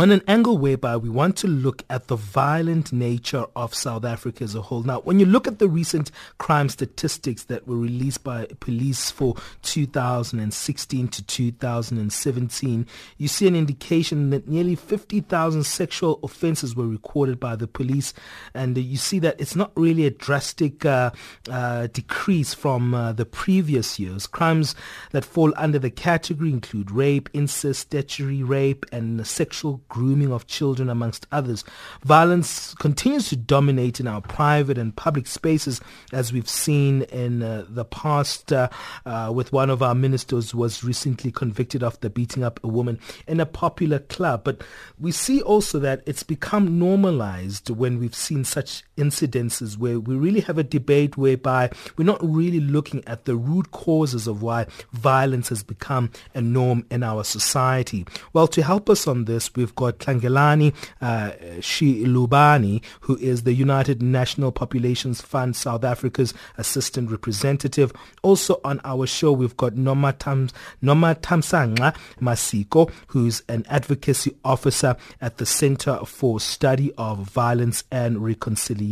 on 0.00 0.12
an 0.12 0.22
angle 0.28 0.56
whereby 0.56 0.96
we 0.96 1.08
want 1.08 1.36
to 1.36 1.48
look 1.48 1.82
at 1.90 2.06
the 2.06 2.14
violent 2.14 2.92
nature 2.92 3.44
of 3.56 3.74
South 3.74 4.04
Africa 4.04 4.44
as 4.44 4.54
a 4.54 4.62
whole. 4.62 4.84
Now, 4.84 5.00
when 5.00 5.18
you 5.18 5.26
look 5.26 5.48
at 5.48 5.58
the 5.58 5.68
recent 5.68 6.12
crime 6.38 6.68
statistics 6.68 7.44
that 7.44 7.66
were 7.66 7.76
released 7.76 8.22
by 8.22 8.46
police 8.60 9.10
for 9.10 9.34
2016 9.62 11.08
to 11.08 11.22
2017, 11.24 12.86
you 13.16 13.26
see 13.26 13.48
an 13.48 13.56
indication 13.56 14.30
that 14.30 14.46
nearly 14.46 14.76
50,000 14.76 15.64
sexual 15.64 16.20
offenses 16.22 16.76
were 16.76 16.86
recorded 16.86 17.40
by 17.40 17.56
the 17.56 17.66
police. 17.66 18.14
And 18.54 18.78
you 18.78 18.98
see 18.98 19.18
that 19.18 19.40
it's 19.40 19.56
not 19.56 19.72
really 19.74 20.06
a 20.06 20.10
drastic 20.10 20.84
uh, 20.84 21.10
uh, 21.50 21.88
decrease 21.88 22.54
from 22.54 22.94
uh, 22.94 23.14
the 23.14 23.26
previous 23.26 23.98
years. 23.98 24.28
Crimes 24.28 24.76
that 25.10 25.24
fall 25.24 25.52
under 25.56 25.80
the 25.80 25.90
category 25.90 26.50
include 26.50 26.92
rape, 26.92 27.28
incest, 27.32 27.80
statutory 27.80 28.44
rape, 28.44 28.86
and 28.92 29.26
sexual 29.26 29.82
grooming 29.88 30.32
of 30.32 30.46
children, 30.46 30.88
amongst 30.88 31.26
others. 31.32 31.64
Violence 32.04 32.74
continues 32.74 33.28
to 33.28 33.36
dominate 33.36 34.00
in 34.00 34.06
our 34.06 34.20
private 34.20 34.78
and 34.78 34.94
public 34.94 35.26
spaces, 35.26 35.80
as 36.12 36.32
we've 36.32 36.48
seen 36.48 37.02
in 37.02 37.42
uh, 37.42 37.64
the 37.68 37.84
past 37.84 38.52
uh, 38.52 38.68
uh, 39.06 39.32
with 39.34 39.52
one 39.52 39.70
of 39.70 39.82
our 39.82 39.94
ministers 39.94 40.54
was 40.54 40.84
recently 40.84 41.30
convicted 41.30 41.82
after 41.82 42.08
beating 42.08 42.42
up 42.42 42.60
a 42.62 42.68
woman 42.68 42.98
in 43.26 43.40
a 43.40 43.46
popular 43.46 43.98
club. 43.98 44.44
But 44.44 44.62
we 44.98 45.12
see 45.12 45.42
also 45.42 45.78
that 45.80 46.02
it's 46.06 46.22
become 46.22 46.78
normalized 46.78 47.70
when 47.70 47.98
we've 47.98 48.14
seen 48.14 48.44
such 48.44 48.82
incidences 48.98 49.78
where 49.78 49.98
we 49.98 50.14
really 50.16 50.40
have 50.40 50.58
a 50.58 50.62
debate 50.62 51.16
whereby 51.16 51.70
we're 51.96 52.04
not 52.04 52.18
really 52.22 52.60
looking 52.60 53.02
at 53.06 53.24
the 53.24 53.36
root 53.36 53.70
causes 53.70 54.26
of 54.26 54.42
why 54.42 54.66
violence 54.92 55.48
has 55.48 55.62
become 55.62 56.10
a 56.34 56.40
norm 56.40 56.84
in 56.90 57.02
our 57.02 57.24
society. 57.24 58.04
Well, 58.32 58.48
to 58.48 58.62
help 58.62 58.90
us 58.90 59.06
on 59.06 59.24
this, 59.24 59.54
we've 59.54 59.74
got 59.74 59.98
Tlangelani 59.98 60.74
uh, 61.00 61.30
Shilubane, 61.60 62.82
who 63.00 63.16
is 63.18 63.44
the 63.44 63.54
United 63.54 64.02
National 64.02 64.50
Populations 64.52 65.22
Fund 65.22 65.54
South 65.56 65.84
Africa's 65.84 66.34
assistant 66.56 67.10
representative. 67.10 67.92
Also 68.22 68.60
on 68.64 68.80
our 68.84 69.06
show, 69.06 69.32
we've 69.32 69.56
got 69.56 69.76
Noma, 69.76 70.12
Tam, 70.12 70.48
Nomathamsanqa 70.82 71.94
Masiko, 72.20 72.90
who's 73.08 73.42
an 73.48 73.64
advocacy 73.68 74.36
officer 74.44 74.96
at 75.20 75.38
the 75.38 75.46
Center 75.46 76.00
for 76.04 76.40
Study 76.40 76.92
of 76.98 77.18
Violence 77.18 77.84
and 77.92 78.24
Reconciliation. 78.24 78.87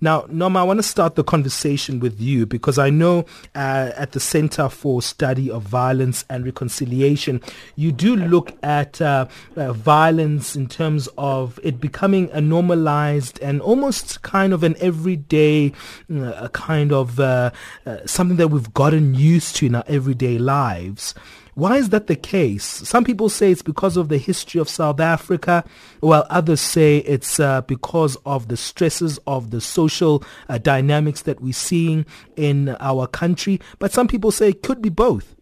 Now, 0.00 0.26
Noma, 0.28 0.60
I 0.60 0.62
want 0.62 0.78
to 0.78 0.82
start 0.82 1.14
the 1.14 1.24
conversation 1.24 2.00
with 2.00 2.20
you 2.20 2.46
because 2.46 2.78
I 2.78 2.90
know 2.90 3.26
uh, 3.54 3.90
at 3.96 4.12
the 4.12 4.20
Center 4.20 4.68
for 4.68 5.02
Study 5.02 5.50
of 5.50 5.62
Violence 5.62 6.24
and 6.28 6.44
Reconciliation, 6.44 7.40
you 7.76 7.92
do 7.92 8.16
look 8.16 8.56
at 8.62 9.00
uh, 9.00 9.26
uh, 9.56 9.72
violence 9.72 10.56
in 10.56 10.68
terms 10.68 11.08
of 11.18 11.60
it 11.62 11.80
becoming 11.80 12.30
a 12.32 12.40
normalized 12.40 13.38
and 13.40 13.60
almost 13.60 14.22
kind 14.22 14.52
of 14.52 14.62
an 14.62 14.76
everyday 14.80 15.72
uh, 16.14 16.48
kind 16.48 16.92
of 16.92 17.20
uh, 17.20 17.50
uh, 17.86 17.98
something 18.06 18.36
that 18.36 18.48
we've 18.48 18.72
gotten 18.74 19.14
used 19.14 19.56
to 19.56 19.66
in 19.66 19.74
our 19.74 19.84
everyday 19.86 20.38
lives. 20.38 21.14
Why 21.54 21.76
is 21.76 21.90
that 21.90 22.06
the 22.06 22.16
case? 22.16 22.64
Some 22.64 23.04
people 23.04 23.28
say 23.28 23.50
it's 23.52 23.60
because 23.60 23.98
of 23.98 24.08
the 24.08 24.16
history 24.16 24.58
of 24.58 24.70
South 24.70 25.00
Africa, 25.00 25.64
while 26.00 26.26
others 26.30 26.62
say 26.62 26.98
it's 26.98 27.38
uh, 27.38 27.60
because 27.62 28.16
of 28.24 28.48
the 28.48 28.56
stresses 28.56 29.18
of 29.26 29.50
the 29.50 29.60
social 29.60 30.24
uh, 30.48 30.56
dynamics 30.56 31.22
that 31.22 31.42
we're 31.42 31.52
seeing 31.52 32.06
in 32.36 32.74
our 32.80 33.06
country. 33.06 33.60
But 33.78 33.92
some 33.92 34.08
people 34.08 34.30
say 34.30 34.48
it 34.48 34.62
could 34.62 34.80
be 34.80 34.88
both. 34.88 35.36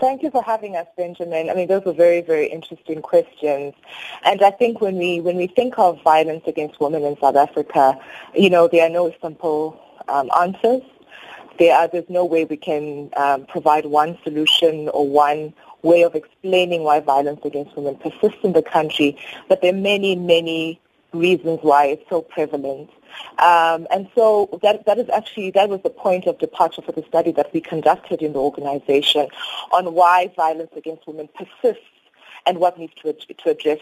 Thank 0.00 0.22
you 0.22 0.30
for 0.30 0.42
having 0.42 0.76
us, 0.76 0.86
Benjamin. 0.96 1.50
I 1.50 1.54
mean, 1.54 1.68
those 1.68 1.82
are 1.86 1.92
very, 1.92 2.22
very 2.22 2.46
interesting 2.46 3.02
questions. 3.02 3.74
And 4.24 4.42
I 4.42 4.50
think 4.50 4.80
when 4.80 4.96
we 4.96 5.20
when 5.20 5.36
we 5.36 5.46
think 5.46 5.78
of 5.78 6.02
violence 6.02 6.42
against 6.46 6.80
women 6.80 7.04
in 7.04 7.16
South 7.20 7.36
Africa, 7.36 8.00
you 8.34 8.48
know, 8.48 8.66
there 8.66 8.86
are 8.86 8.90
no 8.90 9.12
simple 9.20 9.78
um, 10.08 10.30
answers. 10.38 10.82
There 11.60 11.76
are, 11.76 11.88
there's 11.88 12.08
no 12.08 12.24
way 12.24 12.46
we 12.46 12.56
can 12.56 13.10
um, 13.18 13.44
provide 13.44 13.84
one 13.84 14.18
solution 14.24 14.88
or 14.88 15.06
one 15.06 15.52
way 15.82 16.02
of 16.02 16.14
explaining 16.14 16.84
why 16.84 17.00
violence 17.00 17.40
against 17.44 17.76
women 17.76 17.96
persists 17.96 18.42
in 18.42 18.54
the 18.54 18.62
country. 18.62 19.18
But 19.46 19.60
there 19.60 19.74
are 19.74 19.76
many, 19.76 20.16
many 20.16 20.80
reasons 21.12 21.58
why 21.60 21.84
it's 21.86 22.08
so 22.08 22.22
prevalent. 22.22 22.88
Um, 23.38 23.86
and 23.90 24.08
so 24.14 24.58
that, 24.62 24.86
that 24.86 24.98
is 24.98 25.10
actually, 25.10 25.50
that 25.50 25.68
was 25.68 25.82
the 25.82 25.90
point 25.90 26.26
of 26.26 26.38
departure 26.38 26.80
for 26.80 26.92
the 26.92 27.04
study 27.06 27.32
that 27.32 27.52
we 27.52 27.60
conducted 27.60 28.22
in 28.22 28.32
the 28.32 28.38
organization 28.38 29.28
on 29.72 29.92
why 29.92 30.32
violence 30.34 30.70
against 30.74 31.06
women 31.06 31.28
persists 31.34 31.84
and 32.46 32.58
what 32.58 32.78
needs 32.78 32.94
to, 33.02 33.12
to 33.12 33.50
address 33.50 33.78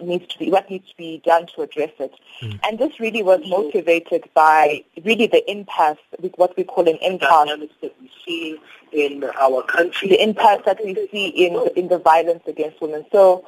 needs 0.00 0.26
to 0.28 0.38
be 0.38 0.50
what 0.50 0.70
needs 0.70 0.88
to 0.88 0.96
be 0.96 1.22
done 1.24 1.46
to 1.54 1.62
address 1.62 1.90
it. 1.98 2.14
Mm. 2.42 2.60
And 2.66 2.78
this 2.78 2.98
really 3.00 3.22
was 3.22 3.40
motivated 3.46 4.28
by 4.34 4.84
really 5.04 5.26
the 5.26 5.48
impasse, 5.50 5.98
what 6.36 6.56
we 6.56 6.64
call 6.64 6.88
an 6.88 6.98
impasse 7.02 7.48
that 7.82 7.94
we 8.00 8.10
see 8.24 8.58
in 8.92 9.24
our 9.40 9.62
country, 9.62 10.08
the 10.08 10.22
impasse 10.22 10.62
that 10.66 10.84
we 10.84 10.94
see 11.12 11.28
in 11.28 11.54
in 11.76 11.88
the 11.88 11.98
violence 11.98 12.42
against 12.46 12.80
women. 12.80 13.04
So 13.12 13.44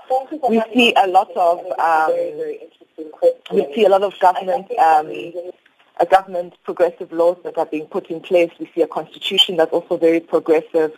we 0.48 0.62
see 0.74 0.94
a 0.96 1.06
lot 1.08 1.30
of 1.36 1.58
um, 1.78 2.12
we 3.52 3.74
see 3.74 3.84
a 3.84 3.88
lot 3.88 4.02
of 4.02 4.18
government 4.20 4.70
um, 4.78 5.10
a 6.00 6.06
government 6.06 6.54
progressive 6.64 7.12
laws 7.12 7.36
that 7.44 7.58
are 7.58 7.66
being 7.66 7.86
put 7.86 8.10
in 8.10 8.20
place. 8.20 8.50
We 8.58 8.70
see 8.74 8.82
a 8.82 8.88
constitution 8.88 9.56
that's 9.56 9.72
also 9.72 9.96
very 9.96 10.20
progressive. 10.20 10.92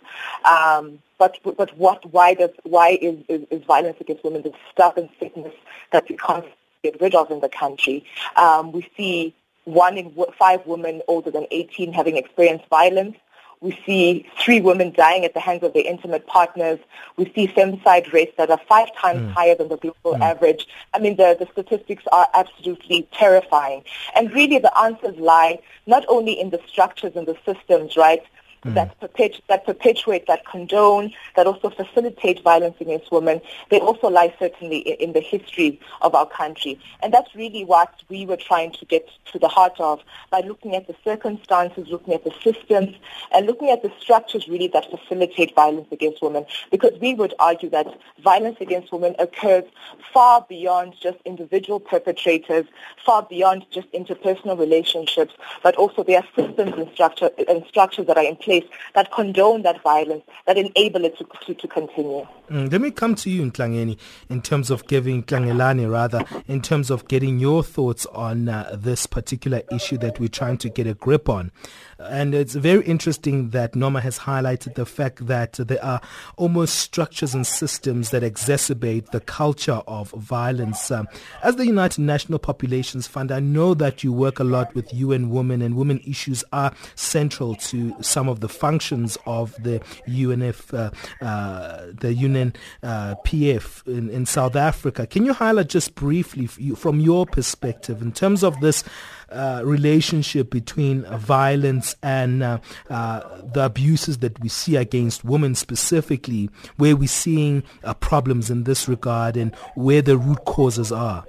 Um, 0.45 0.99
but 1.17 1.37
but 1.43 1.75
what 1.77 2.05
why 2.11 2.33
does 2.33 2.51
why 2.63 2.97
is, 3.01 3.17
is, 3.27 3.47
is 3.51 3.63
violence 3.63 3.97
against 3.99 4.23
women 4.23 4.41
the 4.41 4.53
stubborn 4.71 5.09
sickness 5.19 5.53
that 5.91 6.07
we 6.09 6.17
can't 6.17 6.45
get 6.83 6.99
rid 6.99 7.15
of 7.15 7.31
in 7.31 7.39
the 7.39 7.49
country? 7.49 8.05
Um, 8.35 8.71
we 8.71 8.87
see 8.97 9.33
one 9.65 9.97
in 9.97 10.15
five 10.37 10.65
women 10.65 11.01
older 11.07 11.31
than 11.31 11.47
18 11.51 11.93
having 11.93 12.17
experienced 12.17 12.67
violence. 12.69 13.17
We 13.61 13.79
see 13.85 14.27
three 14.37 14.61
women 14.61 14.91
dying 14.91 15.25
at 15.25 15.33
the 15.33 15.39
hands 15.39 15.63
of 15.63 15.73
their 15.73 15.85
intimate 15.85 16.27
partners. 16.27 16.77
We 17.17 17.31
see 17.33 17.47
femicide 17.47 18.11
rates 18.13 18.33
that 18.37 18.51
are 18.51 18.59
five 18.69 18.93
times 18.95 19.21
mm. 19.21 19.31
higher 19.31 19.55
than 19.55 19.69
the 19.69 19.77
global 19.77 20.19
mm. 20.19 20.21
average. 20.21 20.67
I 20.93 20.99
mean, 20.99 21.15
the, 21.15 21.35
the 21.39 21.47
statistics 21.51 22.03
are 22.11 22.27
absolutely 22.33 23.07
terrifying. 23.11 23.83
And 24.13 24.31
really 24.33 24.59
the 24.59 24.77
answers 24.77 25.17
lie 25.17 25.59
not 25.87 26.05
only 26.09 26.39
in 26.39 26.49
the 26.49 26.59
structures 26.67 27.13
and 27.15 27.27
the 27.27 27.37
systems, 27.45 27.97
right, 27.97 28.21
mm. 28.65 28.73
that, 28.73 28.99
perpetu- 28.99 29.41
that 29.47 29.65
perpetuate, 29.65 30.27
that 30.27 30.45
condone, 30.45 31.13
that 31.35 31.47
also 31.47 31.69
facilitate 31.69 32.43
violence 32.43 32.75
against 32.79 33.11
women, 33.11 33.41
they 33.69 33.79
also 33.79 34.09
lie 34.09 34.33
certainly 34.39 34.79
in, 34.79 34.95
in 35.09 35.13
the 35.13 35.19
history 35.19 35.79
of 36.01 36.15
our 36.15 36.27
country. 36.27 36.79
And 37.01 37.13
that's 37.13 37.33
really 37.35 37.65
what 37.65 38.01
we 38.09 38.25
were 38.25 38.37
trying 38.37 38.71
to 38.73 38.85
get 38.85 39.07
to 39.31 39.39
the 39.39 39.47
heart 39.47 39.79
of 39.79 40.01
by 40.31 40.41
looking 40.41 40.75
at 40.75 40.87
the 40.87 40.95
circumstances, 41.03 41.87
looking 41.89 42.13
at 42.13 42.23
the 42.23 42.33
systems, 42.43 42.95
and 43.31 43.45
looking 43.45 43.69
at 43.69 43.83
the 43.83 43.91
structures 43.99 44.47
really 44.47 44.67
that 44.69 44.89
facilitate 44.89 45.53
violence 45.55 45.87
against 45.91 46.21
women. 46.21 46.45
Because 46.71 46.99
we 46.99 47.13
would 47.13 47.33
argue 47.39 47.69
that 47.69 47.87
violence 48.23 48.57
against 48.61 48.91
women 48.91 49.15
occurs 49.19 49.63
far 50.13 50.45
beyond 50.47 50.95
just 51.01 51.17
individual 51.25 51.79
perpetrators, 51.79 52.65
far 53.05 53.23
beyond 53.23 53.65
just 53.71 53.91
interpersonal 53.91 54.57
relationships, 54.57 55.33
but 55.63 55.75
also 55.75 56.03
there 56.03 56.19
are 56.19 56.27
systems 56.35 56.73
and, 56.77 56.89
structure, 56.93 57.29
and 57.47 57.65
structures 57.67 58.07
that 58.07 58.17
are 58.17 58.23
in 58.23 58.35
place 58.35 58.54
that 58.93 59.11
condone 59.11 59.63
that 59.63 59.81
violence, 59.81 60.23
that 60.47 60.57
enable 60.57 61.05
it 61.05 61.17
to, 61.17 61.25
to, 61.45 61.53
to 61.53 61.67
continue. 61.67 62.25
Mm, 62.49 62.71
let 62.71 62.81
me 62.81 62.91
come 62.91 63.15
to 63.15 63.29
you, 63.29 63.41
Ntlangeni, 63.49 63.97
in 64.29 64.41
terms 64.41 64.69
of 64.69 64.85
giving, 64.87 65.23
Tlangelani 65.23 65.91
rather, 65.91 66.23
in 66.47 66.61
terms 66.61 66.89
of 66.89 67.07
getting 67.07 67.39
your 67.39 67.63
thoughts 67.63 68.05
on 68.07 68.49
uh, 68.49 68.75
this 68.77 69.07
particular 69.07 69.61
issue 69.71 69.97
that 69.97 70.19
we're 70.19 70.29
trying 70.29 70.57
to 70.59 70.69
get 70.69 70.85
a 70.85 70.93
grip 70.93 71.27
on. 71.27 71.51
And 71.97 72.35
it's 72.35 72.55
very 72.55 72.83
interesting 72.85 73.51
that 73.51 73.73
Noma 73.73 74.01
has 74.01 74.19
highlighted 74.19 74.75
the 74.75 74.85
fact 74.85 75.27
that 75.27 75.53
there 75.53 75.83
are 75.83 76.01
almost 76.35 76.75
structures 76.75 77.33
and 77.33 77.47
systems 77.47 78.09
that 78.09 78.21
exacerbate 78.21 79.11
the 79.11 79.21
culture 79.21 79.81
of 79.87 80.11
violence. 80.11 80.91
Um, 80.91 81.07
as 81.41 81.55
the 81.55 81.65
United 81.65 82.01
National 82.01 82.37
Populations 82.37 83.07
Fund, 83.07 83.31
I 83.31 83.39
know 83.39 83.73
that 83.75 84.03
you 84.03 84.11
work 84.11 84.39
a 84.39 84.43
lot 84.43 84.75
with 84.75 84.93
UN 84.93 85.29
Women, 85.29 85.61
and 85.61 85.75
women 85.75 86.01
issues 86.05 86.43
are 86.51 86.73
central 86.95 87.55
to 87.55 87.95
some 88.01 88.27
of 88.27 88.41
the 88.41 88.49
functions 88.49 89.17
of 89.25 89.55
the 89.63 89.79
UNF, 90.05 90.73
uh, 90.73 90.91
uh, 91.25 91.85
the 91.93 92.13
UN 92.13 92.53
uh, 92.83 93.15
PF 93.25 93.87
in, 93.87 94.09
in 94.09 94.25
South 94.25 94.57
Africa. 94.57 95.07
Can 95.07 95.25
you 95.25 95.31
highlight 95.31 95.69
just 95.69 95.95
briefly 95.95 96.47
from 96.47 96.99
your 96.99 97.25
perspective 97.25 98.01
in 98.01 98.11
terms 98.11 98.43
of 98.43 98.59
this? 98.59 98.83
Uh, 99.31 99.61
relationship 99.65 100.51
between 100.51 101.03
uh, 101.05 101.17
violence 101.17 101.95
and 102.03 102.43
uh, 102.43 102.59
the 102.87 103.65
abuses 103.65 104.19
that 104.19 104.39
we 104.39 104.47
see 104.47 104.75
against 104.75 105.25
women 105.25 105.55
specifically, 105.55 106.47
where 106.77 106.95
we're 106.95 107.07
seeing 107.07 107.63
problems 107.99 108.51
in 108.51 108.65
this 108.65 108.87
regard 108.87 109.35
and 109.35 109.55
where 109.73 110.01
the 110.03 110.15
root 110.15 110.45
causes 110.45 110.91
are. 110.91 111.25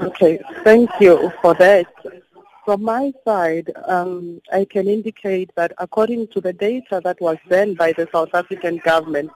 Okay, 0.00 0.40
thank 0.64 0.90
you 1.00 1.32
for 1.40 1.54
that. 1.54 1.86
From 2.64 2.82
my 2.82 3.12
side, 3.24 3.70
um, 3.86 4.42
I 4.52 4.64
can 4.64 4.88
indicate 4.88 5.52
that 5.54 5.72
according 5.78 6.26
to 6.28 6.40
the 6.40 6.52
data 6.52 7.00
that 7.04 7.20
was 7.20 7.36
done 7.48 7.74
by 7.74 7.92
the 7.92 8.08
South 8.10 8.34
African 8.34 8.78
government, 8.78 9.30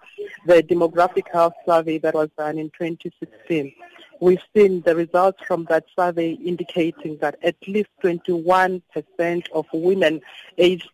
the 0.46 0.62
demographic 0.64 1.30
health 1.32 1.54
survey 1.64 1.98
that 1.98 2.14
was 2.14 2.28
done 2.36 2.58
in 2.58 2.70
2016, 2.70 3.72
we've 4.20 4.42
seen 4.54 4.82
the 4.82 4.94
results 4.94 5.42
from 5.46 5.64
that 5.64 5.84
survey 5.98 6.32
indicating 6.32 7.16
that 7.18 7.36
at 7.42 7.56
least 7.66 7.88
21% 8.02 8.82
of 9.52 9.66
women 9.72 10.20
aged 10.58 10.88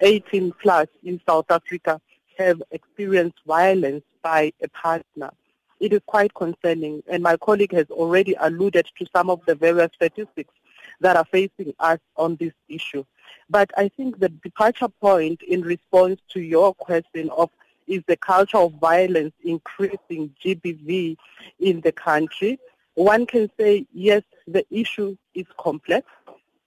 18 0.00 0.52
plus 0.60 0.88
in 1.04 1.20
South 1.28 1.50
Africa 1.50 2.00
have 2.38 2.62
experienced 2.70 3.38
violence 3.46 4.02
by 4.22 4.52
a 4.62 4.68
partner. 4.68 5.30
It 5.78 5.92
is 5.92 6.00
quite 6.06 6.34
concerning, 6.34 7.02
and 7.08 7.22
my 7.22 7.36
colleague 7.36 7.72
has 7.72 7.86
already 7.90 8.34
alluded 8.40 8.86
to 8.98 9.06
some 9.14 9.30
of 9.30 9.40
the 9.46 9.54
various 9.54 9.90
statistics 9.94 10.54
that 11.00 11.16
are 11.16 11.24
facing 11.24 11.74
us 11.78 11.98
on 12.16 12.36
this 12.36 12.52
issue. 12.68 13.04
But 13.48 13.70
I 13.76 13.88
think 13.88 14.18
the 14.18 14.28
departure 14.28 14.88
point 14.88 15.42
in 15.42 15.62
response 15.62 16.20
to 16.30 16.40
your 16.40 16.74
question 16.74 17.30
of 17.30 17.50
is 17.90 18.02
the 18.06 18.16
culture 18.16 18.56
of 18.56 18.72
violence 18.74 19.34
increasing 19.42 20.32
GBV 20.42 21.16
in 21.58 21.80
the 21.80 21.92
country? 21.92 22.58
One 22.94 23.26
can 23.26 23.50
say, 23.58 23.86
yes, 23.92 24.22
the 24.46 24.64
issue 24.70 25.16
is 25.34 25.46
complex. 25.58 26.06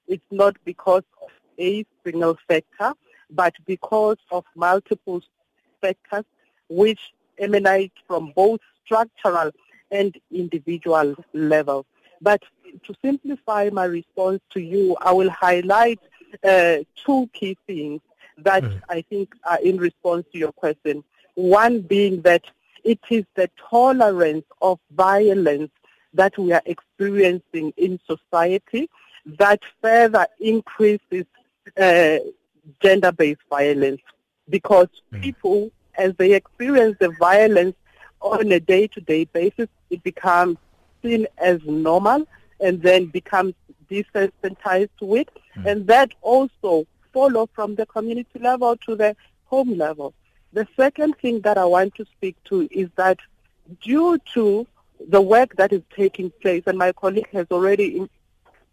It's 0.07 0.31
not 0.31 0.57
because 0.65 1.03
of 1.21 1.29
a 1.57 1.85
single 2.03 2.37
factor, 2.47 2.93
but 3.29 3.53
because 3.65 4.17
of 4.31 4.43
multiple 4.55 5.21
factors 5.81 6.25
which 6.69 7.13
emanate 7.39 7.93
from 8.05 8.33
both 8.35 8.59
structural 8.83 9.51
and 9.91 10.15
individual 10.31 11.15
levels. 11.33 11.85
But 12.21 12.43
to 12.83 12.95
simplify 13.01 13.69
my 13.71 13.85
response 13.85 14.41
to 14.51 14.59
you, 14.59 14.97
I 14.99 15.13
will 15.13 15.29
highlight 15.29 15.99
uh, 16.43 16.77
two 16.95 17.29
key 17.33 17.57
things 17.65 18.01
that 18.39 18.63
mm. 18.63 18.81
I 18.89 19.01
think 19.01 19.35
are 19.43 19.59
in 19.59 19.77
response 19.77 20.25
to 20.33 20.37
your 20.39 20.51
question. 20.51 21.03
One 21.35 21.81
being 21.81 22.21
that 22.21 22.43
it 22.83 22.99
is 23.09 23.25
the 23.35 23.49
tolerance 23.69 24.45
of 24.61 24.79
violence 24.91 25.71
that 26.13 26.37
we 26.37 26.51
are 26.51 26.61
experiencing 26.65 27.73
in 27.77 27.99
society 28.05 28.89
that 29.25 29.59
further 29.81 30.27
increases 30.39 31.25
uh, 31.79 32.17
gender-based 32.81 33.41
violence 33.49 34.01
because 34.49 34.89
mm. 35.11 35.21
people, 35.21 35.71
as 35.97 36.13
they 36.17 36.33
experience 36.33 36.97
the 36.99 37.09
violence 37.19 37.75
on 38.19 38.51
a 38.51 38.59
day-to-day 38.59 39.25
basis, 39.25 39.67
it 39.89 40.03
becomes 40.03 40.57
seen 41.01 41.25
as 41.37 41.59
normal 41.65 42.27
and 42.59 42.81
then 42.81 43.05
becomes 43.07 43.53
desensitized 43.89 44.89
to 44.99 45.15
it. 45.15 45.29
Mm. 45.55 45.71
And 45.71 45.87
that 45.87 46.11
also 46.21 46.85
follow 47.13 47.49
from 47.53 47.75
the 47.75 47.85
community 47.85 48.39
level 48.39 48.75
to 48.77 48.95
the 48.95 49.15
home 49.45 49.77
level. 49.77 50.13
The 50.53 50.67
second 50.77 51.17
thing 51.17 51.41
that 51.41 51.57
I 51.57 51.65
want 51.65 51.95
to 51.95 52.05
speak 52.05 52.35
to 52.45 52.67
is 52.71 52.89
that 52.95 53.17
due 53.81 54.19
to 54.35 54.67
the 55.09 55.19
work 55.21 55.55
that 55.55 55.73
is 55.73 55.81
taking 55.95 56.31
place, 56.41 56.63
and 56.67 56.77
my 56.77 56.91
colleague 56.93 57.29
has 57.33 57.47
already 57.49 58.07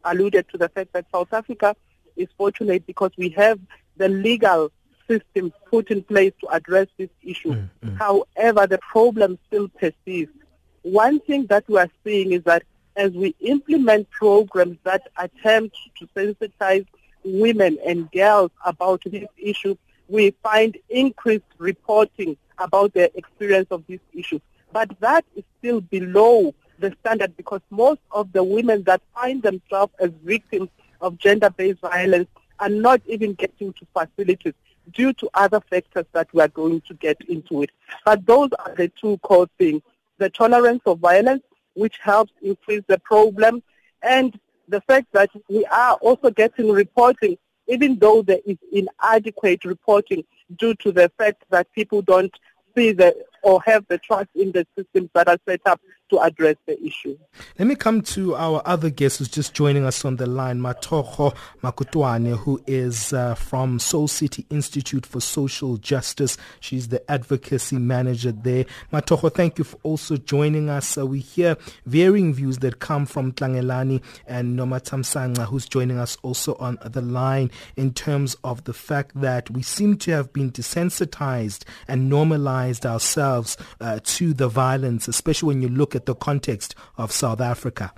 alluded 0.04 0.46
to 0.50 0.58
the 0.58 0.68
fact 0.68 0.92
that 0.92 1.06
South 1.12 1.32
Africa 1.32 1.74
is 2.16 2.28
fortunate 2.36 2.86
because 2.86 3.12
we 3.16 3.30
have 3.30 3.58
the 3.96 4.08
legal 4.08 4.70
system 5.08 5.52
put 5.70 5.90
in 5.90 6.02
place 6.02 6.32
to 6.40 6.48
address 6.48 6.86
this 6.98 7.08
issue. 7.22 7.52
Mm, 7.52 7.68
mm. 7.82 7.98
However, 7.98 8.66
the 8.66 8.78
problem 8.78 9.38
still 9.46 9.68
persists. 9.68 10.34
One 10.82 11.20
thing 11.20 11.46
that 11.46 11.64
we 11.68 11.78
are 11.78 11.90
seeing 12.04 12.32
is 12.32 12.42
that 12.44 12.62
as 12.96 13.12
we 13.12 13.34
implement 13.40 14.10
programs 14.10 14.78
that 14.84 15.08
attempt 15.16 15.76
to 15.98 16.06
sensitize 16.16 16.86
women 17.24 17.78
and 17.86 18.10
girls 18.12 18.50
about 18.64 19.02
this 19.04 19.26
issue, 19.36 19.76
we 20.10 20.34
find 20.42 20.76
increased 20.88 21.44
reporting 21.58 22.36
about 22.58 22.92
their 22.92 23.08
experience 23.14 23.68
of 23.70 23.84
these 23.86 24.00
issues. 24.12 24.40
But 24.72 24.90
that 25.00 25.24
is 25.36 25.44
still 25.58 25.80
below 25.80 26.54
the 26.78 26.94
standard 27.00 27.36
because 27.36 27.60
most 27.70 28.00
of 28.10 28.32
the 28.32 28.42
women 28.42 28.82
that 28.84 29.02
find 29.14 29.42
themselves 29.42 29.92
as 30.00 30.10
victims 30.24 30.68
of 31.00 31.18
gender-based 31.18 31.80
violence 31.80 32.28
are 32.58 32.68
not 32.68 33.00
even 33.06 33.34
getting 33.34 33.72
to 33.74 33.86
facilities 33.92 34.54
due 34.92 35.12
to 35.14 35.30
other 35.34 35.60
factors 35.60 36.06
that 36.12 36.28
we 36.32 36.40
are 36.40 36.48
going 36.48 36.80
to 36.82 36.94
get 36.94 37.20
into 37.28 37.62
it. 37.62 37.70
But 38.04 38.26
those 38.26 38.50
are 38.58 38.74
the 38.74 38.88
two 38.88 39.18
core 39.18 39.48
things. 39.58 39.82
The 40.18 40.30
tolerance 40.30 40.82
of 40.86 40.98
violence, 40.98 41.42
which 41.74 41.98
helps 42.02 42.32
increase 42.42 42.82
the 42.88 42.98
problem, 42.98 43.62
and 44.02 44.38
the 44.68 44.80
fact 44.82 45.06
that 45.12 45.30
we 45.48 45.64
are 45.66 45.94
also 45.94 46.30
getting 46.30 46.70
reporting, 46.70 47.38
even 47.70 47.98
though 47.98 48.22
there 48.22 48.40
is 48.44 48.58
inadequate 48.72 49.64
reporting 49.64 50.24
due 50.56 50.74
to 50.74 50.92
the 50.92 51.10
fact 51.16 51.44
that 51.50 51.72
people 51.72 52.02
don't 52.02 52.36
see 52.76 52.92
the 52.92 53.14
or 53.42 53.62
have 53.64 53.86
the 53.88 53.98
trust 53.98 54.28
in 54.34 54.52
the 54.52 54.66
systems 54.76 55.08
that 55.14 55.28
are 55.28 55.38
set 55.48 55.60
up 55.66 55.80
to 56.10 56.20
address 56.20 56.56
the 56.66 56.80
issue. 56.84 57.16
Let 57.58 57.68
me 57.68 57.74
come 57.74 58.02
to 58.02 58.34
our 58.34 58.62
other 58.64 58.90
guest 58.90 59.18
who's 59.18 59.28
just 59.28 59.54
joining 59.54 59.84
us 59.84 60.04
on 60.04 60.16
the 60.16 60.26
line, 60.26 60.60
Matokgo 60.60 61.34
Makutoane, 61.62 62.36
who 62.36 62.60
is 62.66 63.12
uh, 63.12 63.34
from 63.34 63.78
Soul 63.78 64.08
City 64.08 64.44
Institute 64.50 65.06
for 65.06 65.20
Social 65.20 65.76
Justice. 65.76 66.36
She's 66.60 66.88
the 66.88 67.08
advocacy 67.10 67.76
manager 67.78 68.32
there. 68.32 68.66
Matokgo, 68.92 69.32
thank 69.32 69.58
you 69.58 69.64
for 69.64 69.78
also 69.82 70.16
joining 70.16 70.68
us. 70.68 70.98
Uh, 70.98 71.06
we 71.06 71.20
hear 71.20 71.56
varying 71.86 72.34
views 72.34 72.58
that 72.58 72.80
come 72.80 73.06
from 73.06 73.32
Tlangelani 73.32 74.02
and 74.26 74.58
Nomathamsanqa, 74.58 75.46
who's 75.46 75.66
joining 75.66 75.98
us 75.98 76.18
also 76.22 76.54
on 76.56 76.78
the 76.84 77.00
line 77.00 77.50
in 77.76 77.94
terms 77.94 78.36
of 78.44 78.64
the 78.64 78.72
fact 78.72 79.20
that 79.20 79.48
we 79.50 79.62
seem 79.62 79.96
to 79.98 80.10
have 80.10 80.32
been 80.32 80.50
desensitized 80.50 81.64
and 81.86 82.08
normalized 82.08 82.84
ourselves 82.84 83.56
uh, 83.80 84.00
to 84.02 84.34
the 84.34 84.48
violence, 84.48 85.06
especially 85.08 85.46
when 85.46 85.62
you 85.62 85.68
look 85.68 85.94
at 85.94 85.99
at 86.00 86.06
the 86.06 86.14
context 86.14 86.74
of 86.96 87.12
South 87.12 87.40
Africa? 87.40 87.92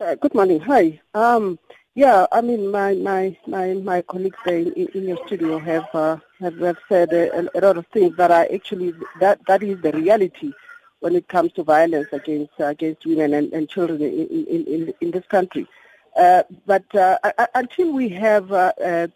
Uh, 0.00 0.14
good 0.14 0.34
morning. 0.34 0.60
Hi. 0.60 1.00
Um, 1.12 1.58
yeah, 1.96 2.26
I 2.30 2.40
mean, 2.42 2.70
my 2.70 2.94
my 2.94 3.36
my, 3.48 3.74
my 3.74 4.02
colleagues 4.02 4.38
in, 4.46 4.72
in 4.94 5.08
your 5.08 5.18
studio 5.26 5.58
have, 5.58 5.88
uh, 5.92 6.18
have 6.38 6.56
have 6.58 6.78
said 6.88 7.12
a, 7.12 7.40
a, 7.40 7.60
lot 7.60 7.76
of 7.76 7.86
things 7.88 8.16
that 8.16 8.30
are 8.30 8.46
actually 8.54 8.94
that 9.18 9.40
that 9.48 9.64
is 9.64 9.80
the 9.82 9.90
reality 9.90 10.52
when 11.00 11.16
it 11.16 11.26
comes 11.26 11.50
to 11.54 11.64
violence 11.64 12.06
against 12.12 12.52
uh, 12.60 12.66
against 12.66 13.04
women 13.04 13.34
and, 13.34 13.52
and 13.52 13.68
children 13.68 14.00
in, 14.00 14.28
in, 14.54 14.64
in, 14.74 14.94
in 15.00 15.10
this 15.10 15.26
country. 15.26 15.66
Uh, 16.16 16.44
but 16.66 16.86
uh, 16.94 17.18
until 17.54 17.92
we 17.92 18.08
have 18.08 18.52
uh, 18.52 18.72
a, 18.80 19.08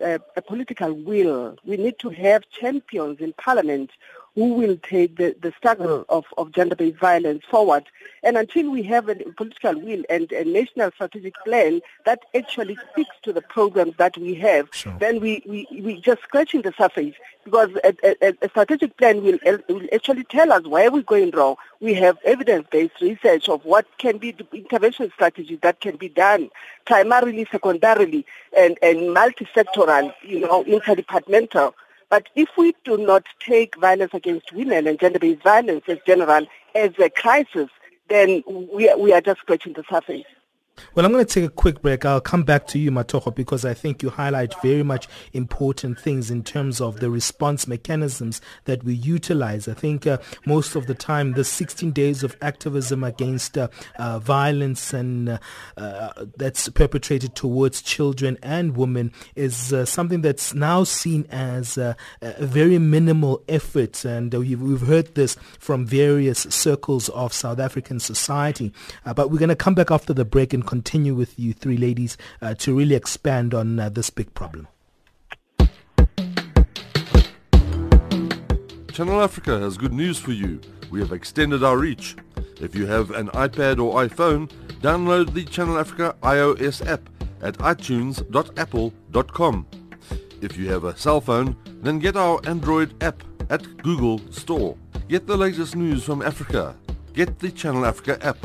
a, 0.00 0.20
a, 0.36 0.42
political 0.42 0.92
will, 0.92 1.56
we 1.64 1.76
need 1.76 1.98
to 1.98 2.10
have 2.10 2.42
champions 2.50 3.20
in 3.20 3.32
parliament 3.34 3.90
who 4.34 4.54
will 4.54 4.76
take 4.76 5.16
the, 5.16 5.34
the 5.40 5.52
struggle 5.56 6.00
mm. 6.00 6.04
of, 6.08 6.24
of 6.38 6.52
gender-based 6.52 6.98
violence 6.98 7.42
forward. 7.50 7.84
And 8.22 8.36
until 8.36 8.70
we 8.70 8.82
have 8.84 9.08
a 9.08 9.14
political 9.14 9.80
will 9.80 10.02
and 10.08 10.30
a 10.32 10.44
national 10.44 10.90
strategic 10.92 11.34
plan 11.44 11.80
that 12.04 12.20
actually 12.34 12.78
speaks 12.92 13.14
to 13.22 13.32
the 13.32 13.42
programs 13.42 13.96
that 13.96 14.16
we 14.16 14.34
have, 14.36 14.68
sure. 14.72 14.94
then 15.00 15.20
we, 15.20 15.42
we, 15.46 15.66
we 15.82 16.00
just 16.00 16.22
scratching 16.22 16.62
the 16.62 16.72
surface 16.76 17.14
because 17.44 17.70
a, 17.82 17.94
a, 18.04 18.34
a 18.42 18.48
strategic 18.50 18.96
plan 18.98 19.22
will, 19.22 19.38
will 19.68 19.86
actually 19.92 20.24
tell 20.24 20.52
us 20.52 20.64
where 20.66 20.90
we're 20.90 21.02
going 21.02 21.30
wrong. 21.30 21.56
We 21.80 21.94
have 21.94 22.18
evidence-based 22.24 23.00
research 23.00 23.48
of 23.48 23.64
what 23.64 23.86
can 23.98 24.18
be 24.18 24.32
the 24.32 24.46
intervention 24.52 25.10
strategies 25.14 25.58
that 25.62 25.80
can 25.80 25.96
be 25.96 26.08
done 26.08 26.50
primarily, 26.84 27.46
secondarily, 27.50 28.26
and, 28.56 28.78
and 28.82 29.12
multi-sectoral, 29.14 30.12
you 30.22 30.40
know, 30.40 30.64
interdepartmental 30.64 31.72
but 32.10 32.28
if 32.36 32.48
we 32.58 32.74
do 32.84 32.98
not 32.98 33.24
take 33.40 33.76
violence 33.76 34.12
against 34.14 34.52
women 34.52 34.86
and 34.86 35.00
gender-based 35.00 35.42
violence 35.42 35.84
as 35.88 35.98
general 36.06 36.46
as 36.74 36.90
a 36.98 37.10
crisis, 37.10 37.68
then 38.08 38.42
we 38.48 38.88
are, 38.90 38.98
we 38.98 39.12
are 39.12 39.20
just 39.20 39.40
scratching 39.40 39.74
the 39.74 39.84
surface. 39.88 40.24
Well, 40.94 41.06
I'm 41.06 41.12
going 41.12 41.24
to 41.24 41.32
take 41.32 41.44
a 41.44 41.52
quick 41.52 41.82
break. 41.82 42.04
I'll 42.04 42.20
come 42.20 42.42
back 42.42 42.66
to 42.68 42.78
you, 42.78 42.90
Matokgo, 42.90 43.34
because 43.34 43.64
I 43.64 43.74
think 43.74 44.02
you 44.02 44.10
highlight 44.10 44.60
very 44.60 44.82
much 44.82 45.08
important 45.32 45.98
things 45.98 46.30
in 46.30 46.42
terms 46.42 46.80
of 46.80 47.00
the 47.00 47.10
response 47.10 47.66
mechanisms 47.66 48.40
that 48.64 48.82
we 48.84 48.94
utilize. 48.94 49.68
I 49.68 49.74
think 49.74 50.06
uh, 50.06 50.18
most 50.46 50.74
of 50.74 50.86
the 50.86 50.94
time, 50.94 51.34
the 51.34 51.44
16 51.44 51.92
days 51.92 52.22
of 52.22 52.36
activism 52.40 53.04
against 53.04 53.56
uh, 53.56 53.68
uh, 53.98 54.18
violence 54.18 54.92
and 54.92 55.28
uh, 55.28 55.38
uh, 55.76 56.24
that's 56.36 56.68
perpetrated 56.70 57.34
towards 57.34 57.82
children 57.82 58.38
and 58.42 58.76
women 58.76 59.12
is 59.34 59.72
uh, 59.72 59.84
something 59.84 60.22
that's 60.22 60.54
now 60.54 60.84
seen 60.84 61.26
as 61.30 61.78
a 61.78 61.96
very 62.40 62.78
minimal 62.78 63.42
effort. 63.48 64.04
And 64.04 64.32
we've 64.34 64.80
heard 64.80 65.14
this 65.14 65.36
from 65.58 65.86
various 65.86 66.40
circles 66.50 67.08
of 67.10 67.32
South 67.32 67.58
African 67.58 68.00
society. 68.00 68.72
but 69.04 69.30
we're 69.30 69.38
going 69.38 69.48
to 69.48 69.56
come 69.56 69.74
back 69.74 69.90
after 69.90 70.12
the 70.12 70.24
break 70.24 70.52
and 70.52 70.66
continue 70.70 71.14
with 71.16 71.36
you 71.36 71.52
three 71.52 71.76
ladies 71.76 72.16
uh, 72.40 72.54
to 72.54 72.72
really 72.72 72.94
expand 72.94 73.52
on 73.52 73.80
uh, 73.80 73.88
this 73.88 74.08
big 74.08 74.32
problem. 74.34 74.68
Channel 78.92 79.20
Africa 79.20 79.58
has 79.58 79.76
good 79.76 79.92
news 79.92 80.16
for 80.18 80.30
you. 80.30 80.60
We 80.90 81.00
have 81.00 81.10
extended 81.10 81.64
our 81.64 81.76
reach. 81.76 82.14
If 82.60 82.76
you 82.76 82.86
have 82.86 83.10
an 83.10 83.26
iPad 83.46 83.82
or 83.82 84.06
iPhone, 84.06 84.48
download 84.80 85.34
the 85.34 85.44
Channel 85.44 85.76
Africa 85.76 86.14
iOS 86.22 86.86
app 86.86 87.00
at 87.42 87.58
itunes.apple.com. 87.58 89.66
If 90.40 90.56
you 90.56 90.70
have 90.70 90.84
a 90.84 90.96
cell 90.96 91.20
phone, 91.20 91.56
then 91.82 91.98
get 91.98 92.16
our 92.16 92.40
Android 92.44 92.94
app 93.02 93.24
at 93.48 93.76
Google 93.78 94.20
Store. 94.30 94.76
Get 95.08 95.26
the 95.26 95.36
latest 95.36 95.74
news 95.74 96.04
from 96.04 96.22
Africa. 96.22 96.76
Get 97.12 97.40
the 97.40 97.50
Channel 97.50 97.84
Africa 97.84 98.24
app. 98.24 98.38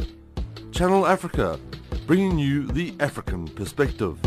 Channel 0.72 1.06
Africa, 1.06 1.60
bringing 2.06 2.38
you 2.38 2.68
the 2.68 2.94
African 3.00 3.48
perspective. 3.48 4.25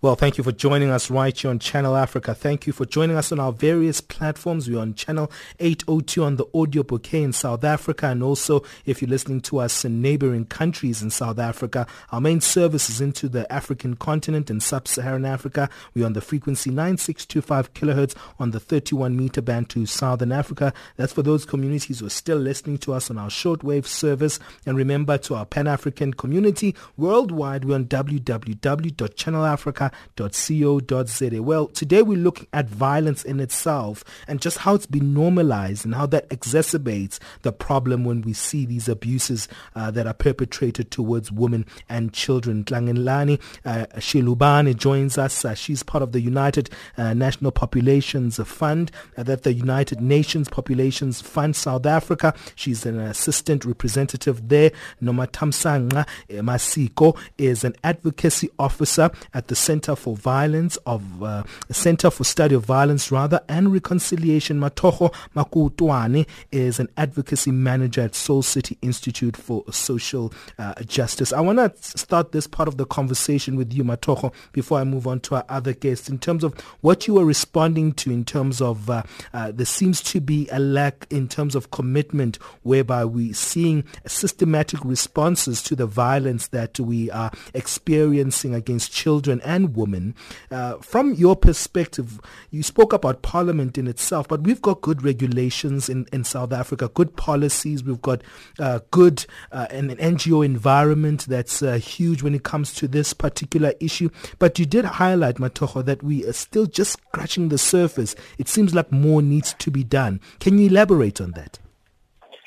Well, 0.00 0.14
thank 0.14 0.38
you 0.38 0.44
for 0.44 0.52
joining 0.52 0.90
us 0.90 1.10
right 1.10 1.36
here 1.36 1.50
on 1.50 1.58
Channel 1.58 1.96
Africa. 1.96 2.32
Thank 2.32 2.68
you 2.68 2.72
for 2.72 2.84
joining 2.84 3.16
us 3.16 3.32
on 3.32 3.40
our 3.40 3.50
various 3.50 4.00
platforms. 4.00 4.70
We're 4.70 4.78
on 4.78 4.94
Channel 4.94 5.28
802 5.58 6.22
on 6.22 6.36
the 6.36 6.46
audio 6.54 6.84
bouquet 6.84 7.24
in 7.24 7.32
South 7.32 7.64
Africa. 7.64 8.06
And 8.06 8.22
also, 8.22 8.62
if 8.86 9.02
you're 9.02 9.10
listening 9.10 9.40
to 9.40 9.58
us 9.58 9.84
in 9.84 10.00
neighboring 10.00 10.44
countries 10.44 11.02
in 11.02 11.10
South 11.10 11.40
Africa, 11.40 11.84
our 12.12 12.20
main 12.20 12.40
service 12.40 12.88
is 12.88 13.00
into 13.00 13.28
the 13.28 13.52
African 13.52 13.96
continent 13.96 14.50
and 14.50 14.62
sub-Saharan 14.62 15.24
Africa. 15.24 15.68
We're 15.94 16.06
on 16.06 16.12
the 16.12 16.20
frequency 16.20 16.70
9625 16.70 17.74
kilohertz 17.74 18.14
on 18.38 18.52
the 18.52 18.60
31 18.60 19.16
meter 19.16 19.42
band 19.42 19.68
to 19.70 19.84
Southern 19.84 20.30
Africa. 20.30 20.72
That's 20.94 21.12
for 21.12 21.24
those 21.24 21.44
communities 21.44 21.98
who 21.98 22.06
are 22.06 22.10
still 22.10 22.38
listening 22.38 22.78
to 22.78 22.92
us 22.92 23.10
on 23.10 23.18
our 23.18 23.30
shortwave 23.30 23.86
service. 23.86 24.38
And 24.64 24.76
remember, 24.76 25.18
to 25.18 25.34
our 25.34 25.44
Pan-African 25.44 26.14
community 26.14 26.76
worldwide, 26.96 27.64
we're 27.64 27.74
on 27.74 27.86
www.channelafrica 27.86 29.87
ghana.co.za. 30.16 31.42
Well, 31.42 31.66
today 31.68 32.02
we're 32.02 32.18
looking 32.18 32.46
at 32.52 32.68
violence 32.68 33.24
in 33.24 33.40
itself 33.40 34.04
and 34.26 34.40
just 34.40 34.58
how 34.58 34.74
it's 34.74 34.86
been 34.86 35.14
normalized 35.14 35.84
and 35.84 35.94
how 35.94 36.06
that 36.06 36.28
exacerbates 36.30 37.18
the 37.42 37.52
problem 37.52 38.04
when 38.04 38.22
we 38.22 38.32
see 38.32 38.64
these 38.64 38.88
abuses 38.88 39.48
uh, 39.74 39.90
that 39.90 40.06
are 40.06 40.14
perpetrated 40.14 40.90
towards 40.90 41.30
women 41.32 41.66
and 41.88 42.12
children. 42.12 42.64
Tlangelani 42.64 43.40
uh, 43.64 43.86
Shilubane 43.96 44.76
joins 44.76 45.18
us. 45.18 45.44
Uh, 45.44 45.54
she's 45.54 45.82
part 45.82 46.02
of 46.02 46.12
the 46.12 46.20
United 46.20 46.70
uh, 46.96 47.14
National 47.14 47.50
Populations 47.50 48.38
Fund, 48.38 48.90
uh, 49.16 49.22
that 49.22 49.42
the 49.42 49.52
United 49.52 50.00
Nations 50.00 50.48
Populations 50.48 51.20
Fund 51.20 51.56
South 51.56 51.86
Africa. 51.86 52.34
She's 52.54 52.86
an 52.86 52.98
assistant 52.98 53.64
representative 53.64 54.48
there. 54.48 54.72
Nomathamsanqa 55.02 56.06
Masiko 56.30 57.16
is 57.36 57.64
an 57.64 57.74
advocacy 57.84 58.50
officer 58.58 59.10
at 59.34 59.48
the 59.48 59.56
Center 59.56 59.77
Center 59.78 59.94
for 59.94 60.16
Violence 60.16 60.76
of 60.86 61.22
uh, 61.22 61.44
Center 61.70 62.10
for 62.10 62.24
Study 62.24 62.56
of 62.56 62.64
Violence 62.64 63.12
rather 63.12 63.40
and 63.48 63.72
Reconciliation. 63.72 64.58
Matokgo 64.58 65.14
Makutoane 65.36 66.26
is 66.50 66.80
an 66.80 66.88
advocacy 66.96 67.52
manager 67.52 68.00
at 68.00 68.16
Soul 68.16 68.42
City 68.42 68.76
Institute 68.82 69.36
for 69.36 69.62
Social 69.70 70.32
uh, 70.58 70.74
Justice. 70.82 71.32
I 71.32 71.40
want 71.40 71.58
to 71.58 71.72
start 71.80 72.32
this 72.32 72.48
part 72.48 72.66
of 72.66 72.76
the 72.76 72.86
conversation 72.86 73.54
with 73.54 73.72
you, 73.72 73.84
Matokgo 73.84 74.34
before 74.50 74.80
I 74.80 74.84
move 74.84 75.06
on 75.06 75.20
to 75.20 75.36
our 75.36 75.44
other 75.48 75.74
guests. 75.74 76.08
In 76.08 76.18
terms 76.18 76.42
of 76.42 76.58
what 76.80 77.06
you 77.06 77.14
were 77.14 77.24
responding 77.24 77.92
to, 77.92 78.10
in 78.10 78.24
terms 78.24 78.60
of 78.60 78.90
uh, 78.90 79.04
uh 79.32 79.52
there 79.52 79.64
seems 79.64 80.02
to 80.02 80.20
be 80.20 80.48
a 80.50 80.58
lack 80.58 81.06
in 81.08 81.28
terms 81.28 81.54
of 81.54 81.70
commitment, 81.70 82.36
whereby 82.64 83.04
we're 83.04 83.32
seeing 83.32 83.84
systematic 84.08 84.84
responses 84.84 85.62
to 85.62 85.76
the 85.76 85.86
violence 85.86 86.48
that 86.48 86.80
we 86.80 87.12
are 87.12 87.30
experiencing 87.54 88.56
against 88.56 88.90
children 88.90 89.40
and 89.44 89.67
woman. 89.68 90.14
Uh, 90.50 90.76
from 90.78 91.14
your 91.14 91.36
perspective, 91.36 92.20
you 92.50 92.62
spoke 92.62 92.92
about 92.92 93.22
Parliament 93.22 93.78
in 93.78 93.86
itself, 93.86 94.28
but 94.28 94.42
we've 94.42 94.62
got 94.62 94.80
good 94.80 95.02
regulations 95.02 95.88
in, 95.88 96.06
in 96.12 96.24
South 96.24 96.52
Africa, 96.52 96.88
good 96.88 97.16
policies. 97.16 97.84
We've 97.84 98.02
got 98.02 98.22
uh, 98.58 98.80
good 98.90 99.26
uh, 99.52 99.66
an, 99.70 99.88
NGO 99.96 100.44
environment 100.44 101.26
that's 101.26 101.62
uh, 101.62 101.74
huge 101.74 102.22
when 102.22 102.34
it 102.34 102.42
comes 102.42 102.74
to 102.74 102.88
this 102.88 103.12
particular 103.12 103.72
issue. 103.80 104.10
But 104.38 104.58
you 104.58 104.66
did 104.66 104.84
highlight, 104.84 105.36
Matokgo, 105.36 105.84
that 105.84 106.02
we 106.02 106.24
are 106.26 106.32
still 106.32 106.66
just 106.66 106.92
scratching 106.92 107.48
the 107.48 107.58
surface. 107.58 108.14
It 108.38 108.48
seems 108.48 108.74
like 108.74 108.90
more 108.92 109.22
needs 109.22 109.54
to 109.54 109.70
be 109.70 109.84
done. 109.84 110.20
Can 110.40 110.58
you 110.58 110.68
elaborate 110.68 111.20
on 111.20 111.32
that? 111.32 111.58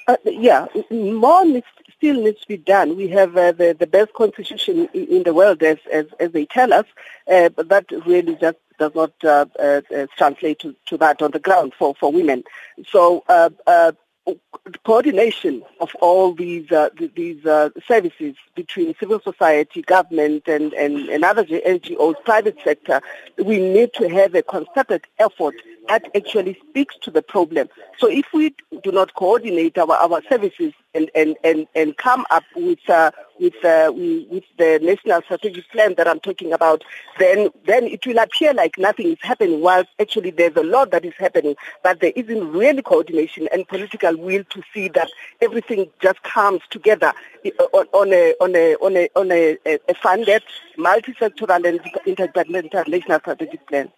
Uh, 0.07 0.17
yeah, 0.25 0.65
more 0.89 1.45
needs 1.45 1.65
still 2.01 2.19
needs 2.23 2.41
to 2.41 2.47
be 2.47 2.57
done. 2.57 2.97
We 2.97 3.09
have 3.09 3.37
uh, 3.37 3.51
the, 3.51 3.75
the 3.77 3.85
best 3.85 4.13
constitution 4.13 4.89
in 4.93 5.21
the 5.21 5.35
world, 5.35 5.61
as, 5.61 5.77
as, 5.91 6.07
as 6.19 6.31
they 6.31 6.47
tell 6.47 6.73
us, 6.73 6.87
uh, 7.31 7.49
but 7.49 7.69
that 7.69 7.85
really 8.07 8.35
just 8.35 8.57
does 8.79 8.95
not 8.95 9.13
uh, 9.23 9.45
uh, 9.59 9.81
uh 9.95 10.07
translate 10.17 10.57
to, 10.59 10.75
to 10.87 10.97
that 10.97 11.21
on 11.21 11.29
the 11.29 11.39
ground 11.39 11.73
for, 11.77 11.93
for 11.99 12.11
women. 12.11 12.43
So 12.89 13.23
uh, 13.29 13.91
coordination 14.83 15.61
of 15.79 15.91
all 16.01 16.33
these 16.33 16.67
these 17.15 17.43
services 17.87 18.35
between 18.55 18.95
civil 18.99 19.19
society, 19.19 19.83
government, 19.83 20.43
and, 20.47 20.73
and, 20.73 21.07
and 21.09 21.23
other 21.23 21.45
NGOs, 21.45 22.15
private 22.23 22.57
sector, 22.63 23.01
we 23.37 23.59
need 23.59 23.93
to 23.93 24.09
have 24.09 24.33
a 24.33 24.41
concerted 24.41 25.05
effort 25.19 25.55
that 25.87 26.03
actually 26.15 26.57
speaks 26.69 26.95
to 27.01 27.11
the 27.11 27.21
problem. 27.21 27.67
So 27.99 28.07
if 28.07 28.25
we 28.33 28.55
do 28.83 28.91
not 28.91 29.13
coordinate 29.13 29.77
our, 29.77 29.91
our 29.91 30.21
services 30.29 30.73
and, 30.93 31.09
and, 31.15 31.37
and, 31.43 31.67
and 31.75 31.97
come 31.97 32.25
up 32.29 32.43
with, 32.55 32.79
uh, 32.89 33.11
with, 33.39 33.55
uh, 33.63 33.91
with 33.95 34.43
the 34.57 34.79
national 34.81 35.21
strategic 35.23 35.69
plan 35.71 35.95
that 35.95 36.07
I'm 36.07 36.19
talking 36.19 36.53
about, 36.53 36.83
then, 37.19 37.49
then 37.65 37.85
it 37.85 38.05
will 38.05 38.17
appear 38.17 38.53
like 38.53 38.77
nothing 38.77 39.07
is 39.07 39.17
happening, 39.21 39.61
whilst 39.61 39.89
actually 39.99 40.31
there's 40.31 40.55
a 40.55 40.63
lot 40.63 40.91
that 40.91 41.05
is 41.05 41.13
happening, 41.17 41.55
but 41.83 41.99
there 42.01 42.13
isn't 42.15 42.51
really 42.51 42.81
coordination 42.81 43.47
and 43.53 43.67
political 43.67 44.15
will 44.17 44.43
to 44.45 44.61
see 44.73 44.87
that 44.89 45.09
everything 45.41 45.89
just 46.01 46.21
comes 46.23 46.61
together 46.69 47.13
on, 47.73 47.85
on 47.93 48.13
a, 48.13 48.33
on 48.41 48.55
a, 48.55 48.75
on 48.75 48.97
a, 48.97 49.09
on 49.15 49.31
a, 49.31 49.57
a 49.65 49.93
funded, 49.95 50.43
multi-sectoral 50.77 51.67
and 51.67 51.79
interdepartmental 52.05 52.87
national 52.87 53.19
strategic 53.19 53.65
plan. 53.67 53.91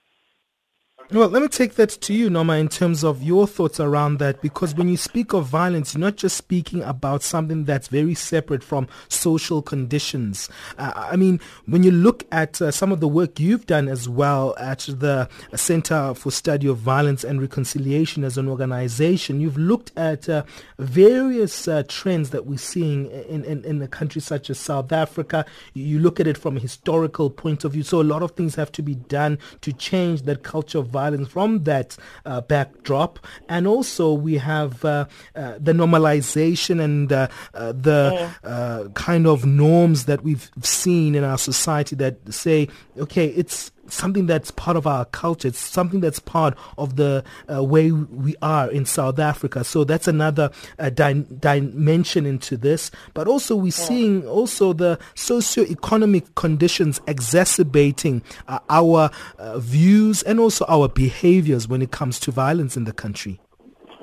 Well, 1.12 1.28
let 1.28 1.44
me 1.44 1.48
take 1.48 1.76
that 1.76 1.90
to 1.90 2.14
you, 2.14 2.30
Noma, 2.30 2.54
in 2.56 2.70
terms 2.70 3.04
of 3.04 3.22
your 3.22 3.46
thoughts 3.46 3.80
around 3.80 4.18
that, 4.18 4.42
because 4.42 4.74
when 4.74 4.88
you 4.90 4.98
speak 4.98 5.34
of 5.34 5.46
violence, 5.46 5.94
you're 5.94 6.02
not 6.02 6.16
just 6.16 6.36
speaking 6.36 6.82
about 6.82 7.22
something 7.22 7.66
that's 7.66 7.88
very 7.88 8.16
separate 8.16 8.64
from 8.64 8.88
social 9.10 9.62
conditions. 9.62 10.50
Uh, 10.78 10.92
I 10.96 11.16
mean, 11.16 11.40
when 11.68 11.84
you 11.84 11.92
look 11.92 12.26
at 12.32 12.60
uh, 12.62 12.72
some 12.72 12.92
of 12.92 13.00
the 13.00 13.08
work 13.08 13.40
you've 13.40 13.68
done 13.68 13.90
as 13.90 14.10
well 14.10 14.56
at 14.58 14.80
the 14.80 15.30
Center 15.54 16.16
for 16.16 16.32
Study 16.32 16.68
of 16.68 16.78
Violence 16.78 17.24
and 17.24 17.40
Reconciliation 17.42 18.24
as 18.24 18.38
an 18.38 18.48
organization, 18.48 19.40
you've 19.40 19.58
looked 19.58 19.92
at 19.96 20.28
uh, 20.28 20.44
various 20.80 21.68
uh, 21.68 21.84
trends 21.88 22.32
that 22.32 22.48
we're 22.48 22.58
seeing 22.58 23.12
in, 23.12 23.44
in, 23.44 23.64
in 23.66 23.82
a 23.84 23.88
country 23.88 24.22
such 24.22 24.50
as 24.50 24.58
South 24.58 24.92
Africa. 24.92 25.46
You 25.74 26.00
look 26.00 26.20
at 26.20 26.28
it 26.28 26.40
from 26.40 26.58
a 26.58 26.62
historical 26.62 27.30
point 27.30 27.66
of 27.66 27.74
view. 27.74 27.84
So 27.84 28.02
a 28.02 28.04
lot 28.04 28.24
of 28.24 28.32
things 28.32 28.56
have 28.56 28.72
to 28.72 28.82
be 28.82 28.96
done 28.96 29.38
to 29.62 29.74
change 29.74 30.24
that 30.24 30.42
culture 30.42 30.80
of 30.80 30.93
violence 30.94 31.28
from 31.28 31.64
that 31.64 31.98
uh, 32.26 32.42
backdrop. 32.42 33.20
And 33.50 33.68
also 33.68 34.14
we 34.14 34.38
have 34.38 34.86
uh, 34.86 35.06
uh, 35.36 35.56
the 35.60 35.74
normalization 35.74 36.80
and 36.82 37.12
uh, 37.12 37.28
uh, 37.54 37.74
the 37.74 38.32
uh, 38.44 38.88
kind 38.94 39.28
of 39.28 39.46
norms 39.46 40.06
that 40.06 40.24
we've 40.24 40.50
seen 40.62 41.16
in 41.16 41.24
our 41.24 41.38
society 41.38 41.96
that 41.98 42.34
say, 42.34 42.70
okay, 42.98 43.28
it's 43.28 43.72
something 43.88 44.26
that's 44.26 44.52
part 44.52 44.78
of 44.78 44.88
our 44.88 45.06
culture. 45.06 45.48
It's 45.48 45.60
something 45.60 46.00
that's 46.00 46.20
part 46.20 46.58
of 46.78 46.96
the 46.96 47.24
uh, 47.52 47.64
way 47.64 47.92
we 47.92 48.36
are 48.42 48.70
in 48.72 48.86
South 48.86 49.20
Africa. 49.20 49.64
So 49.64 49.84
that's 49.84 50.08
another 50.08 50.52
uh, 50.80 50.90
di- 50.90 51.26
dimension 51.40 52.26
into 52.26 52.58
this. 52.58 52.92
But 53.14 53.28
also 53.28 53.56
we're 53.56 53.72
seeing 53.72 54.26
also 54.28 54.74
the 54.74 55.00
socio-economic 55.16 56.36
conditions 56.36 57.02
exacerbating 57.08 58.22
uh, 58.48 58.60
our 58.70 59.12
uh, 59.38 59.60
views 59.60 60.24
and 60.24 60.40
also 60.40 60.66
our 60.68 60.88
behaviors 60.88 61.68
when 61.68 61.82
it 61.82 61.92
comes 61.92 62.20
to 62.22 62.32
violence 62.32 62.78
in 62.78 62.86
the 62.86 62.94
country. 62.94 63.40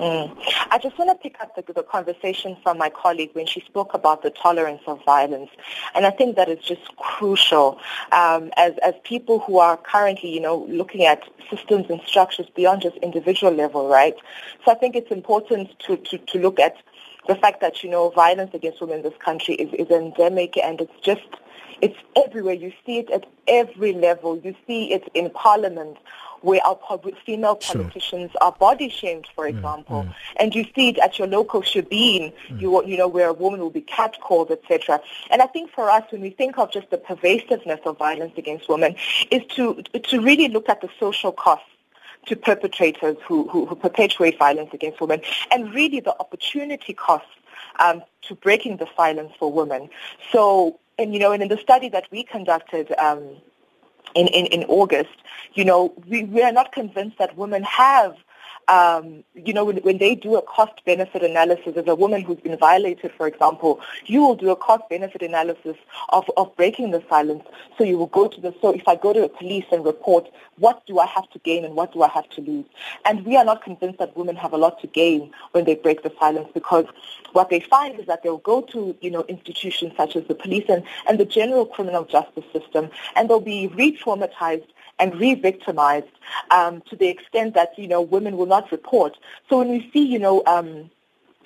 Mm. 0.01 0.35
I 0.71 0.79
just 0.79 0.97
want 0.97 1.11
to 1.11 1.15
pick 1.15 1.39
up 1.41 1.55
the, 1.55 1.73
the, 1.73 1.83
conversation 1.83 2.57
from 2.63 2.79
my 2.79 2.89
colleague 2.89 3.29
when 3.33 3.45
she 3.45 3.59
spoke 3.61 3.93
about 3.93 4.23
the 4.23 4.31
tolerance 4.31 4.81
of 4.87 4.99
violence. 5.05 5.51
And 5.93 6.07
I 6.07 6.09
think 6.09 6.37
that 6.37 6.49
is 6.49 6.57
just 6.65 6.95
crucial 6.95 7.77
um, 8.11 8.49
as, 8.57 8.73
as 8.83 8.95
people 9.03 9.37
who 9.37 9.59
are 9.59 9.77
currently, 9.77 10.33
you 10.33 10.41
know, 10.41 10.65
looking 10.67 11.05
at 11.05 11.21
systems 11.51 11.85
and 11.91 12.01
structures 12.03 12.47
beyond 12.55 12.81
just 12.81 12.97
individual 12.97 13.53
level, 13.53 13.89
right? 13.89 14.15
So 14.65 14.71
I 14.71 14.75
think 14.75 14.95
it's 14.95 15.11
important 15.11 15.77
to, 15.81 15.97
to, 15.97 16.17
to 16.17 16.39
look 16.39 16.59
at 16.59 16.77
the 17.27 17.35
fact 17.35 17.61
that, 17.61 17.83
you 17.83 17.89
know, 17.91 18.09
violence 18.09 18.55
against 18.55 18.81
women 18.81 18.97
in 18.97 19.03
this 19.03 19.13
country 19.19 19.53
is, 19.53 19.71
is 19.73 19.91
endemic 19.91 20.57
and 20.57 20.81
it's 20.81 20.99
just 21.03 21.27
it's 21.81 21.97
everywhere. 22.15 22.53
You 22.53 22.71
see 22.85 22.99
it 22.99 23.09
at 23.09 23.25
every 23.47 23.93
level. 23.93 24.37
You 24.37 24.55
see 24.67 24.93
it 24.93 25.09
in 25.13 25.29
parliament 25.31 25.97
where 26.41 26.59
our 26.65 26.79
female 27.25 27.55
politicians 27.55 28.31
sure. 28.31 28.41
are 28.41 28.51
body 28.53 28.89
shamed, 28.89 29.27
for 29.35 29.45
mm, 29.45 29.49
example. 29.49 30.03
Mm. 30.03 30.15
And 30.37 30.55
you 30.55 30.65
see 30.75 30.89
it 30.89 30.97
at 30.97 31.19
your 31.19 31.27
local 31.27 31.61
shebeen, 31.61 32.33
mm. 32.49 32.61
you, 32.61 32.83
you 32.85 32.97
know, 32.97 33.07
where 33.07 33.29
a 33.29 33.33
woman 33.33 33.59
will 33.59 33.69
be 33.69 33.81
catcalled, 33.81 34.51
etc. 34.51 34.99
And 35.29 35.41
I 35.41 35.47
think 35.47 35.71
for 35.71 35.89
us, 35.89 36.03
when 36.11 36.21
we 36.21 36.31
think 36.31 36.57
of 36.57 36.71
just 36.71 36.89
the 36.89 36.97
pervasiveness 36.97 37.79
of 37.85 37.97
violence 37.97 38.33
against 38.37 38.67
women, 38.69 38.95
is 39.29 39.43
to, 39.55 39.83
to 39.83 40.21
really 40.21 40.47
look 40.47 40.67
at 40.67 40.81
the 40.81 40.89
social 40.99 41.31
costs 41.31 41.65
to 42.27 42.35
perpetrators 42.35 43.17
who, 43.27 43.47
who, 43.49 43.65
who 43.65 43.75
perpetuate 43.75 44.37
violence 44.37 44.69
against 44.73 45.01
women 45.01 45.21
and 45.49 45.73
really 45.73 45.99
the 45.99 46.15
opportunity 46.19 46.93
costs 46.93 47.27
um, 47.79 48.03
to 48.21 48.35
breaking 48.35 48.77
the 48.77 48.87
silence 48.95 49.31
for 49.39 49.51
women. 49.51 49.89
So, 50.31 50.79
and 51.01 51.13
you 51.13 51.19
know, 51.19 51.31
and 51.31 51.41
in 51.41 51.49
the 51.49 51.57
study 51.57 51.89
that 51.89 52.07
we 52.11 52.23
conducted 52.23 52.93
um, 52.97 53.21
in, 54.15 54.27
in, 54.27 54.45
in 54.47 54.63
August, 54.65 55.17
you 55.53 55.65
know, 55.65 55.93
we, 56.07 56.23
we 56.25 56.41
are 56.41 56.51
not 56.51 56.71
convinced 56.71 57.17
that 57.17 57.35
women 57.37 57.63
have 57.63 58.15
um, 58.67 59.23
you 59.33 59.53
know, 59.53 59.65
when, 59.65 59.77
when 59.77 59.97
they 59.97 60.15
do 60.15 60.35
a 60.35 60.41
cost-benefit 60.41 61.23
analysis, 61.23 61.75
as 61.75 61.87
a 61.87 61.95
woman 61.95 62.21
who's 62.21 62.39
been 62.39 62.57
violated, 62.57 63.11
for 63.17 63.27
example, 63.27 63.81
you 64.05 64.21
will 64.21 64.35
do 64.35 64.49
a 64.49 64.55
cost-benefit 64.55 65.21
analysis 65.21 65.77
of, 66.09 66.29
of 66.37 66.55
breaking 66.55 66.91
the 66.91 67.03
silence. 67.09 67.43
So 67.77 67.83
you 67.83 67.97
will 67.97 68.07
go 68.07 68.27
to 68.27 68.41
the, 68.41 68.53
so 68.61 68.73
if 68.73 68.87
I 68.87 68.95
go 68.95 69.13
to 69.13 69.21
the 69.21 69.29
police 69.29 69.65
and 69.71 69.83
report, 69.83 70.29
what 70.57 70.85
do 70.85 70.99
I 70.99 71.05
have 71.07 71.29
to 71.31 71.39
gain 71.39 71.65
and 71.65 71.75
what 71.75 71.93
do 71.93 72.01
I 72.01 72.07
have 72.09 72.29
to 72.29 72.41
lose? 72.41 72.65
And 73.05 73.25
we 73.25 73.35
are 73.35 73.45
not 73.45 73.63
convinced 73.63 73.99
that 73.99 74.15
women 74.15 74.35
have 74.35 74.53
a 74.53 74.57
lot 74.57 74.79
to 74.81 74.87
gain 74.87 75.31
when 75.51 75.65
they 75.65 75.75
break 75.75 76.03
the 76.03 76.13
silence 76.19 76.49
because 76.53 76.85
what 77.33 77.49
they 77.49 77.59
find 77.59 77.99
is 77.99 78.05
that 78.07 78.23
they'll 78.23 78.37
go 78.37 78.61
to, 78.61 78.95
you 79.01 79.11
know, 79.11 79.23
institutions 79.27 79.93
such 79.97 80.15
as 80.15 80.25
the 80.27 80.35
police 80.35 80.65
and, 80.69 80.83
and 81.07 81.19
the 81.19 81.25
general 81.25 81.65
criminal 81.65 82.05
justice 82.05 82.45
system 82.53 82.89
and 83.15 83.29
they'll 83.29 83.39
be 83.39 83.67
re-traumatized 83.67 84.67
and 84.99 85.15
re-victimized 85.15 86.07
um, 86.51 86.81
to 86.89 86.95
the 86.95 87.07
extent 87.07 87.53
that, 87.55 87.77
you 87.77 87.87
know, 87.87 88.01
women 88.01 88.37
will 88.37 88.45
not 88.45 88.71
report. 88.71 89.17
So 89.49 89.59
when 89.59 89.69
we 89.69 89.89
see, 89.91 90.05
you 90.05 90.19
know, 90.19 90.43
um, 90.45 90.89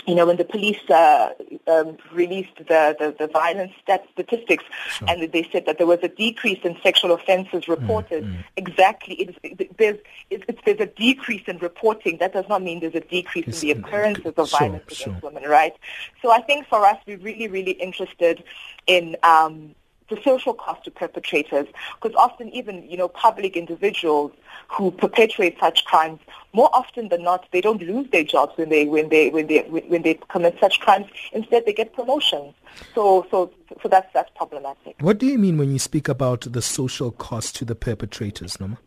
you 0.07 0.13
know, 0.13 0.27
when 0.27 0.37
the 0.37 0.45
police 0.45 0.87
uh, 0.89 1.29
um, 1.67 1.97
released 2.13 2.55
the, 2.57 2.95
the, 2.99 3.15
the 3.17 3.27
violence 3.27 3.73
stat 3.81 4.05
statistics 4.13 4.63
sure. 4.89 5.09
and 5.09 5.31
they 5.31 5.49
said 5.51 5.65
that 5.65 5.77
there 5.79 5.87
was 5.87 5.99
a 6.03 6.07
decrease 6.07 6.59
in 6.63 6.77
sexual 6.83 7.11
offenses 7.11 7.65
mm, 7.65 7.69
reported, 7.69 8.23
mm, 8.23 8.35
mm. 8.35 8.43
exactly, 8.55 9.15
it 9.15 9.29
is, 9.29 9.35
it, 9.43 9.77
there's, 9.77 9.97
it, 10.29 10.59
there's 10.63 10.79
a 10.79 10.85
decrease 10.85 11.41
in 11.47 11.57
reporting. 11.57 12.17
That 12.19 12.33
does 12.33 12.45
not 12.47 12.61
mean 12.61 12.81
there's 12.81 12.93
a 12.93 12.99
decrease 12.99 13.47
it's, 13.47 13.63
in 13.63 13.69
the 13.69 13.79
occurrences 13.79 14.33
of 14.37 14.47
sure, 14.47 14.59
violence 14.59 14.83
against 14.83 15.03
sure. 15.03 15.17
women, 15.23 15.43
right? 15.49 15.73
So 16.21 16.31
I 16.31 16.41
think 16.41 16.67
for 16.67 16.85
us, 16.85 16.97
we're 17.07 17.17
really, 17.17 17.47
really 17.47 17.71
interested 17.71 18.43
in 18.85 19.17
um, 19.23 19.73
the 20.09 20.19
social 20.23 20.53
cost 20.53 20.83
to 20.85 20.91
perpetrators, 20.91 21.67
because 22.01 22.15
often 22.15 22.49
even, 22.49 22.87
you 22.89 22.97
know, 22.97 23.07
public 23.07 23.57
individuals 23.57 24.31
who 24.69 24.91
perpetrate 24.91 25.57
such 25.59 25.85
crimes, 25.85 26.19
more 26.53 26.69
often 26.73 27.09
than 27.09 27.23
not, 27.23 27.45
they 27.51 27.61
don't 27.61 27.81
lose 27.81 28.07
their 28.11 28.23
jobs 28.23 28.53
when 28.57 28.69
they, 28.69 28.85
when 28.85 29.09
they, 29.09 29.29
when 29.29 29.47
they, 29.47 29.59
when 29.63 30.03
they 30.03 30.13
commit 30.29 30.57
such 30.59 30.79
crimes. 30.79 31.07
Instead, 31.33 31.65
they 31.65 31.73
get 31.73 31.93
promotions. 31.93 32.53
So, 32.93 33.25
so, 33.31 33.51
so 33.81 33.89
that's, 33.89 34.11
that's 34.13 34.29
problematic. 34.35 34.95
What 34.99 35.17
do 35.17 35.25
you 35.25 35.37
mean 35.37 35.57
when 35.57 35.71
you 35.71 35.79
speak 35.79 36.07
about 36.07 36.41
the 36.41 36.61
social 36.61 37.11
cost 37.11 37.55
to 37.57 37.65
the 37.65 37.75
perpetrators, 37.75 38.59
Noma? 38.59 38.77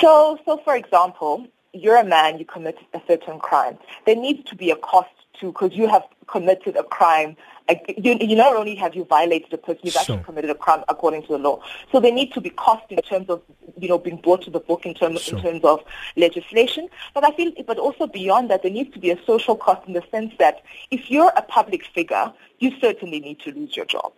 So, 0.00 0.38
so 0.44 0.60
for 0.64 0.74
example, 0.74 1.46
you're 1.72 1.96
a 1.96 2.04
man, 2.04 2.38
you 2.38 2.44
commit 2.44 2.78
a 2.94 3.00
certain 3.06 3.38
crime. 3.38 3.78
There 4.06 4.16
needs 4.16 4.48
to 4.50 4.56
be 4.56 4.70
a 4.70 4.76
cost 4.76 5.10
to, 5.40 5.52
because 5.52 5.72
you 5.72 5.88
have 5.88 6.02
committed 6.26 6.76
a 6.76 6.82
crime 6.82 7.36
you, 7.96 8.16
you 8.20 8.36
not 8.36 8.54
only 8.54 8.74
have 8.76 8.94
you 8.94 9.04
violated 9.04 9.52
a 9.52 9.58
person, 9.58 9.80
you've 9.82 9.94
sure. 9.94 10.00
actually 10.00 10.22
committed 10.24 10.50
a 10.50 10.54
crime 10.54 10.84
according 10.88 11.22
to 11.22 11.28
the 11.28 11.38
law. 11.38 11.60
So 11.90 12.00
they 12.00 12.10
need 12.10 12.32
to 12.34 12.40
be 12.40 12.50
cost 12.50 12.84
in 12.90 12.98
terms 12.98 13.28
of, 13.28 13.42
you 13.78 13.88
know, 13.88 13.98
being 13.98 14.18
brought 14.18 14.42
to 14.42 14.50
the 14.50 14.60
book 14.60 14.86
in 14.86 14.94
terms 14.94 15.22
sure. 15.22 15.38
in 15.38 15.44
terms 15.44 15.64
of 15.64 15.82
legislation. 16.16 16.88
But 17.14 17.24
I 17.24 17.32
feel, 17.32 17.52
but 17.66 17.78
also 17.78 18.06
beyond 18.06 18.50
that, 18.50 18.62
there 18.62 18.70
needs 18.70 18.92
to 18.94 19.00
be 19.00 19.10
a 19.10 19.18
social 19.24 19.56
cost 19.56 19.86
in 19.86 19.94
the 19.94 20.02
sense 20.10 20.32
that 20.38 20.62
if 20.90 21.10
you're 21.10 21.32
a 21.36 21.42
public 21.42 21.84
figure, 21.86 22.32
you 22.58 22.72
certainly 22.80 23.20
need 23.20 23.40
to 23.40 23.52
lose 23.52 23.76
your 23.76 23.86
job. 23.86 24.12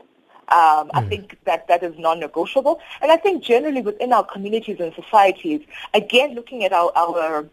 Um. 0.51 0.91
I 0.95 1.03
hmm. 1.03 1.09
think 1.09 1.39
that 1.45 1.69
that 1.69 1.83
is 1.83 1.99
non-negotiable. 1.99 2.81
And 3.03 3.13
I 3.13 3.17
think 3.17 3.45
generally 3.45 3.83
within 3.83 4.13
our 4.13 4.25
communities 4.25 4.79
and 4.81 4.95
societies, 4.95 5.61
again, 5.93 6.35
looking 6.35 6.65
at 6.65 6.73
our, 6.73 6.91
our 6.97 7.47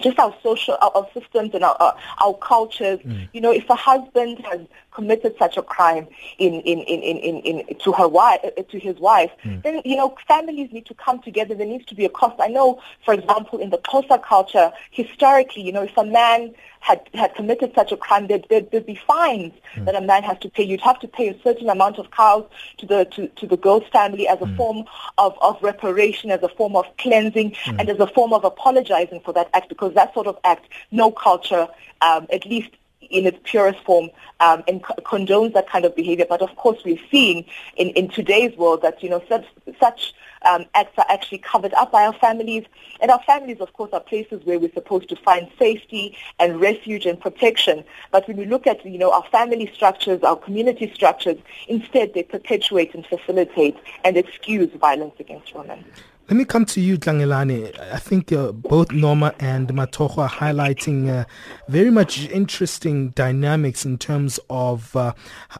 just 0.00 0.18
our 0.18 0.34
social, 0.42 0.76
our, 0.80 0.90
our 0.94 1.08
systems 1.14 1.54
and 1.54 1.64
our, 1.64 1.76
our, 1.80 1.96
our 2.22 2.34
cultures. 2.34 2.98
Mm. 3.00 3.28
You 3.32 3.40
know, 3.40 3.52
if 3.52 3.68
a 3.70 3.74
husband 3.74 4.44
has 4.50 4.60
committed 4.92 5.34
such 5.38 5.56
a 5.56 5.62
crime 5.62 6.06
in, 6.38 6.54
in, 6.54 6.78
in, 6.80 7.00
in, 7.02 7.16
in, 7.18 7.60
in 7.60 7.78
to 7.78 7.92
her 7.92 8.08
wife, 8.08 8.40
uh, 8.44 8.62
to 8.62 8.78
his 8.78 8.96
wife, 8.98 9.30
mm. 9.44 9.62
then, 9.62 9.82
you 9.84 9.96
know, 9.96 10.14
families 10.26 10.72
need 10.72 10.86
to 10.86 10.94
come 10.94 11.20
together. 11.20 11.54
There 11.54 11.66
needs 11.66 11.86
to 11.86 11.94
be 11.94 12.04
a 12.04 12.08
cost. 12.08 12.36
I 12.40 12.48
know, 12.48 12.80
for 13.04 13.14
example, 13.14 13.58
in 13.58 13.70
the 13.70 13.78
Xhosa 13.78 14.22
culture, 14.22 14.72
historically, 14.90 15.62
you 15.62 15.72
know, 15.72 15.82
if 15.82 15.96
a 15.96 16.04
man 16.04 16.54
had, 16.84 17.00
had 17.14 17.34
committed 17.34 17.72
such 17.74 17.92
a 17.92 17.96
crime, 17.96 18.26
there'd, 18.26 18.46
there'd, 18.50 18.70
there'd 18.70 18.84
be 18.84 18.94
fines 18.94 19.54
mm. 19.74 19.86
that 19.86 19.94
a 19.94 20.02
man 20.02 20.22
has 20.22 20.38
to 20.40 20.50
pay. 20.50 20.62
You'd 20.62 20.82
have 20.82 21.00
to 21.00 21.08
pay 21.08 21.28
a 21.28 21.42
certain 21.42 21.70
amount 21.70 21.98
of 21.98 22.10
cows 22.10 22.44
to 22.76 22.84
the, 22.84 23.06
to, 23.06 23.26
to 23.28 23.46
the 23.46 23.56
girl's 23.56 23.88
family 23.90 24.28
as 24.28 24.38
a 24.42 24.44
mm. 24.44 24.54
form 24.54 24.84
of, 25.16 25.34
of 25.40 25.56
reparation, 25.62 26.30
as 26.30 26.42
a 26.42 26.48
form 26.50 26.76
of 26.76 26.84
cleansing, 26.98 27.52
mm. 27.52 27.80
and 27.80 27.88
as 27.88 27.98
a 28.00 28.06
form 28.08 28.34
of 28.34 28.44
apologizing 28.44 29.20
for 29.20 29.32
that 29.32 29.48
act, 29.54 29.70
because 29.70 29.94
that 29.94 30.12
sort 30.12 30.26
of 30.26 30.36
act, 30.44 30.68
no 30.90 31.10
culture, 31.10 31.66
um, 32.02 32.26
at 32.30 32.44
least 32.44 32.68
in 33.10 33.26
its 33.26 33.38
purest 33.44 33.82
form 33.84 34.10
um, 34.40 34.62
and 34.68 34.82
co- 34.82 34.94
condones 35.04 35.52
that 35.54 35.68
kind 35.68 35.84
of 35.84 35.94
behavior. 35.94 36.26
But 36.28 36.42
of 36.42 36.54
course, 36.56 36.78
we're 36.84 36.98
seeing 37.10 37.44
in, 37.76 37.88
in 37.90 38.08
today's 38.08 38.56
world 38.56 38.82
that 38.82 39.02
you 39.02 39.10
know 39.10 39.22
such 39.28 39.46
such 39.80 40.14
um, 40.42 40.66
acts 40.74 40.98
are 40.98 41.06
actually 41.08 41.38
covered 41.38 41.72
up 41.74 41.92
by 41.92 42.04
our 42.04 42.12
families, 42.12 42.64
and 43.00 43.10
our 43.10 43.22
families, 43.22 43.60
of 43.60 43.72
course, 43.72 43.90
are 43.92 44.00
places 44.00 44.44
where 44.44 44.58
we're 44.58 44.72
supposed 44.72 45.08
to 45.08 45.16
find 45.16 45.50
safety 45.58 46.16
and 46.38 46.60
refuge 46.60 47.06
and 47.06 47.18
protection. 47.20 47.84
But 48.10 48.28
when 48.28 48.36
we 48.36 48.44
look 48.46 48.66
at 48.66 48.84
you 48.84 48.98
know 48.98 49.12
our 49.12 49.24
family 49.30 49.70
structures, 49.74 50.22
our 50.22 50.36
community 50.36 50.90
structures, 50.94 51.38
instead 51.68 52.14
they 52.14 52.22
perpetuate 52.22 52.94
and 52.94 53.06
facilitate 53.06 53.76
and 54.04 54.16
excuse 54.16 54.70
violence 54.72 55.14
against 55.18 55.54
women. 55.54 55.84
Let 56.26 56.38
me 56.38 56.46
come 56.46 56.64
to 56.66 56.80
you, 56.80 56.96
Tlangelani. 56.96 57.78
I 57.92 57.98
think 57.98 58.32
uh, 58.32 58.50
both 58.52 58.92
Noma 58.92 59.34
and 59.40 59.68
Matokgo 59.68 60.18
are 60.18 60.28
highlighting 60.28 61.10
uh, 61.10 61.26
very 61.68 61.90
much 61.90 62.26
interesting 62.30 63.10
dynamics 63.10 63.84
in 63.84 63.98
terms 63.98 64.40
of 64.48 64.96
uh, 64.96 65.12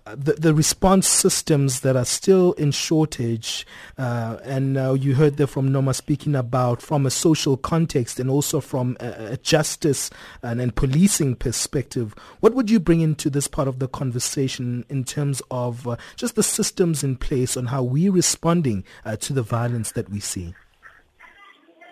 the, 0.06 0.32
the, 0.32 0.54
response 0.54 1.06
systems 1.06 1.80
that 1.80 1.96
are 1.96 2.06
still 2.06 2.54
in 2.54 2.70
shortage. 2.70 3.66
Uh, 3.98 4.38
and 4.42 4.76
you 5.02 5.14
heard 5.14 5.36
there 5.36 5.46
from 5.46 5.70
Noma 5.70 5.92
speaking 5.92 6.34
about 6.34 6.80
from 6.80 7.04
a 7.04 7.10
social 7.10 7.58
context 7.58 8.18
and 8.18 8.30
also 8.30 8.58
from 8.58 8.96
a, 9.00 9.32
a 9.32 9.36
justice 9.36 10.08
and, 10.42 10.62
and, 10.62 10.74
policing 10.74 11.36
perspective. 11.36 12.14
What 12.40 12.54
would 12.54 12.70
you 12.70 12.80
bring 12.80 13.02
into 13.02 13.28
this 13.28 13.48
part 13.48 13.68
of 13.68 13.80
the 13.80 13.88
conversation 13.88 14.86
in 14.88 15.04
terms 15.04 15.42
of 15.50 15.86
uh, 15.86 15.96
just 16.16 16.36
the 16.36 16.42
systems 16.42 17.04
in 17.04 17.16
place 17.16 17.54
on 17.54 17.66
how 17.66 17.82
we're 17.82 18.10
responding 18.10 18.82
uh, 19.04 19.16
to 19.16 19.34
the 19.34 19.42
violence 19.42 19.92
that 19.92 20.08
we 20.08 20.20
see? 20.20 20.54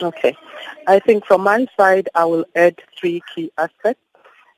Okay. 0.03 0.37
I 0.89 0.99
think 0.99 1.25
from 1.27 1.43
my 1.43 1.67
side, 1.79 2.09
I 2.15 2.25
will 2.25 2.45
add 2.57 2.77
three 2.99 3.23
key 3.35 3.53
aspects. 3.57 4.03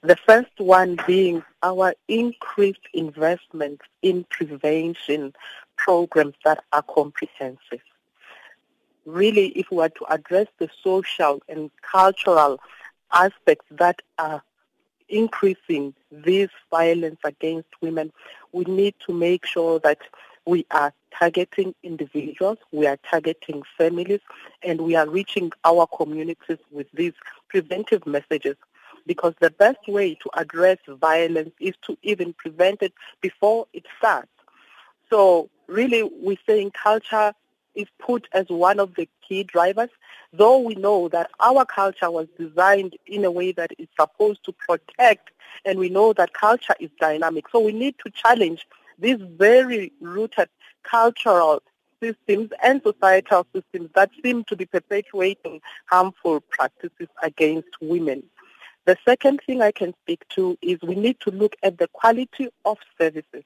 The 0.03 0.17
first 0.27 0.59
one 0.59 0.99
being 1.07 1.43
our 1.63 1.95
increased 2.09 2.87
investment 2.95 3.81
in 4.03 4.25
prevention 4.31 5.35
programs 5.77 6.35
that 6.45 6.63
are 6.73 6.83
comprehensive. 6.83 7.81
Really, 9.07 9.49
if 9.49 9.71
we 9.71 9.83
are 9.83 9.91
to 9.91 10.05
address 10.11 10.47
the 10.59 10.69
social 10.83 11.43
and 11.49 11.71
cultural 11.83 12.59
aspects 13.13 13.67
that 13.71 14.01
are 14.19 14.43
increasing 15.09 15.95
this 16.11 16.51
violence 16.71 17.21
against 17.25 17.69
women, 17.83 18.13
we 18.53 18.65
need 18.65 18.95
to 19.07 19.13
make 19.13 19.45
sure 19.45 19.79
that 19.81 19.99
we 20.47 20.67
are 20.71 20.93
targeting 21.17 21.75
individuals, 21.83 22.59
we 22.73 22.87
are 22.87 22.99
targeting 23.09 23.63
families, 23.79 24.21
and 24.63 24.81
we 24.81 24.95
are 24.95 25.09
reaching 25.09 25.53
our 25.65 25.87
communities 25.87 26.59
with 26.71 26.87
these 26.93 27.15
preventive 27.49 28.07
messages. 28.07 28.57
Because 29.07 29.35
the 29.41 29.51
best 29.51 29.87
way 29.87 30.15
to 30.15 30.31
address 30.35 30.79
violence 30.89 31.53
is 31.61 31.75
to 31.87 31.97
even 32.03 32.33
prevent 32.33 32.83
it 32.83 32.95
before 33.21 33.67
it 33.73 33.85
starts. 33.99 34.29
So 35.11 35.51
really 35.67 36.03
we're 36.03 36.39
saying 36.47 36.73
culture 36.73 37.35
is 37.75 37.87
put 37.99 38.29
as 38.33 38.47
one 38.49 38.81
of 38.81 38.95
the 38.95 39.09
key 39.27 39.43
drivers, 39.43 39.91
though 40.33 40.59
we 40.59 40.75
know 40.77 41.09
that 41.09 41.31
our 41.41 41.65
culture 41.65 42.11
was 42.11 42.29
designed 42.39 42.97
in 43.07 43.25
a 43.25 43.31
way 43.31 43.53
that 43.53 43.73
is 43.79 43.89
supposed 43.99 44.45
to 44.45 44.53
protect, 44.53 45.31
and 45.65 45.79
we 45.79 45.89
know 45.89 46.13
that 46.13 46.33
culture 46.33 46.75
is 46.81 46.91
dynamic. 47.01 47.49
So 47.51 47.61
we 47.61 47.73
need 47.73 47.97
to 48.05 48.11
challenge 48.11 48.67
these 48.99 49.19
very 49.21 49.93
rooted 50.01 50.49
cultural 50.83 51.63
systems 52.03 52.51
and 52.63 52.83
societal 52.83 53.47
systems 53.55 53.91
that 53.95 54.11
seem 54.23 54.45
to 54.45 54.57
be 54.57 54.67
perpetuating 54.67 55.61
harmful 55.87 56.41
practices 56.41 57.09
against 57.23 57.69
women. 57.81 58.23
The 58.87 58.97
second 59.07 59.41
thing 59.47 59.63
I 59.63 59.73
can 59.73 59.95
speak 60.03 60.29
to 60.31 60.59
is 60.61 60.79
we 60.83 60.95
need 60.95 61.19
to 61.21 61.31
look 61.31 61.57
at 61.63 61.79
the 61.79 61.89
quality 61.89 62.49
of 62.67 62.77
services. 63.01 63.45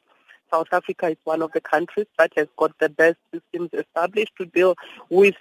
South 0.51 0.67
Africa 0.73 1.11
is 1.11 1.17
one 1.25 1.43
of 1.43 1.53
the 1.53 1.61
countries 1.61 2.07
that 2.19 2.33
has 2.37 2.49
got 2.57 2.77
the 2.81 2.89
best 2.89 3.19
systems 3.33 3.71
established 3.73 4.33
to 4.39 4.47
deal 4.47 4.75
with 5.11 5.37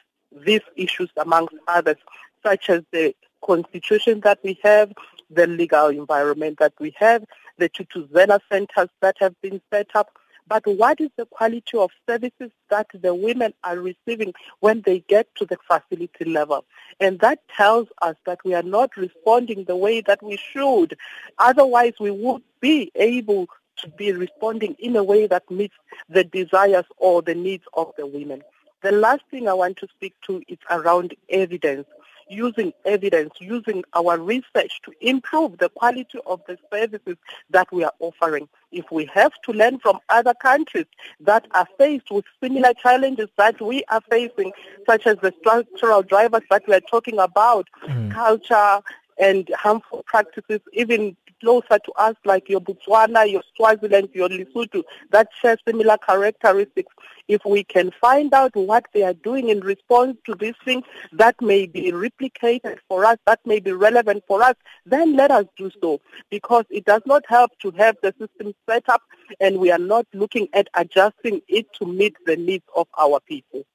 these 0.46 0.62
issues 0.76 1.10
amongst 1.17 1.56
others, 1.67 1.98
such 2.43 2.70
as 2.70 2.84
the 2.91 3.15
constitution 3.43 4.20
that 4.22 4.39
we 4.43 4.60
have, 4.62 4.91
the 5.32 5.48
legal 5.48 5.88
environment 5.88 6.60
that 6.60 6.74
we 6.80 6.93
have, 6.98 7.24
the 7.58 7.70
Thuthuzela 7.70 8.39
centers 8.52 8.89
that 9.02 9.15
have 9.20 9.39
been 9.41 9.62
set 9.72 9.89
up. 9.96 10.12
But 10.48 10.65
what 10.65 11.02
is 11.02 11.10
the 11.17 11.26
quality 11.26 11.78
of 11.78 11.91
services 12.08 12.52
that 12.70 12.88
the 12.93 13.13
women 13.13 13.54
are 13.65 13.78
receiving 13.78 14.34
when 14.62 14.82
they 14.86 15.00
get 15.08 15.28
to 15.36 15.46
the 15.46 15.58
facility 15.67 16.26
level? 16.26 16.63
And 17.00 17.20
that 17.20 17.39
tells 17.56 17.89
us 18.02 18.15
that 18.26 18.39
we 18.46 18.54
are 18.54 18.63
not 18.63 18.96
responding 18.96 19.65
the 19.65 19.76
way 19.76 20.02
that 20.02 20.24
we 20.24 20.38
should. 20.38 20.98
Otherwise, 21.38 21.93
we 22.00 22.12
would 22.12 22.43
be 22.62 22.91
able 22.96 23.48
to 23.78 23.89
be 23.89 24.12
responding 24.13 24.76
in 24.80 24.96
a 24.96 25.04
way 25.04 25.28
that 25.28 25.50
meets 25.52 25.76
the 26.10 26.24
desires 26.24 26.86
or 26.98 27.22
the 27.22 27.36
needs 27.36 27.65
of 27.74 27.91
the 27.98 28.08
women. 28.08 28.41
The 28.84 28.91
last 28.91 29.24
thing 29.30 29.48
I 29.48 29.54
want 29.54 29.78
to 29.78 29.88
speak 29.88 30.13
to 30.28 30.41
is 30.48 30.60
around 30.70 31.15
evidence 31.30 31.88
using 32.30 32.74
evidence, 32.86 33.34
using 33.40 33.84
our 33.94 34.18
research 34.18 34.82
to 34.84 34.92
improve 35.02 35.58
the 35.58 35.70
quality 35.70 36.20
of 36.26 36.42
the 36.48 36.58
services 36.72 37.18
that 37.50 37.72
we 37.72 37.84
are 37.84 37.94
offering. 38.00 38.48
If 38.72 38.92
we 38.92 39.10
have 39.13 39.34
to 39.46 39.54
learn 39.54 39.80
from 39.80 40.00
other 40.10 40.34
countries 40.34 40.86
that 41.22 41.48
are 41.52 41.68
faced 41.78 42.12
with 42.12 42.26
similar 42.42 42.74
challenges 42.74 43.30
that 43.38 43.62
we 43.62 43.84
are 43.90 44.02
facing, 44.10 44.52
such 44.86 45.08
as 45.08 45.18
the 45.22 45.34
structural 45.40 46.04
drivers 46.04 46.44
that 46.50 46.63
we 46.68 46.74
are 46.74 46.82
talking 46.82 47.20
about, 47.20 47.68
mm. 47.86 48.12
culture 48.13 48.82
and 49.20 49.50
harmful 49.58 50.04
practices, 50.06 50.62
even 50.74 51.16
closer 51.39 51.80
to 51.80 51.91
us 51.97 52.15
like 52.26 52.50
your 52.50 52.62
Botswana, 52.62 53.30
your 53.30 53.43
Swaziland, 53.56 54.10
your 54.13 54.30
Lesotho 54.30 54.84
that 55.12 55.28
share 55.41 55.58
similar 55.67 55.97
characteristics. 55.97 56.93
If 57.28 57.41
we 57.45 57.63
can 57.63 57.91
find 58.00 58.34
out 58.34 58.56
what 58.56 58.86
they 58.93 59.04
are 59.04 59.13
doing 59.13 59.50
in 59.50 59.60
response 59.60 60.17
to 60.26 60.36
these 60.36 60.56
things 60.63 60.86
that 61.13 61.36
may 61.41 61.67
be 61.67 61.91
replicated 61.91 62.78
for 62.88 63.06
us, 63.06 63.17
that 63.26 63.39
may 63.45 63.60
be 63.60 63.71
relevant 63.71 64.23
for 64.28 64.41
us, 64.41 64.56
then 64.86 65.15
let 65.15 65.32
us 65.32 65.45
do 65.58 65.69
so 65.82 66.00
because 66.30 66.65
it 66.69 66.86
does 66.86 67.02
not 67.06 67.23
help 67.28 67.52
to 67.60 67.71
have 67.71 67.97
the 68.02 68.13
system 68.19 68.54
set 68.69 68.84
up 68.88 69.02
and 69.39 69.58
we 69.58 69.71
are 69.71 69.78
not 69.78 70.06
looking 70.13 70.47
at 70.54 70.67
adjusting 70.73 71.41
it 71.47 71.65
to 71.73 71.86
meet 71.86 72.15
the 72.26 72.38
needs 72.38 72.65
of 72.76 72.88
our 72.97 73.19
people. 73.21 73.65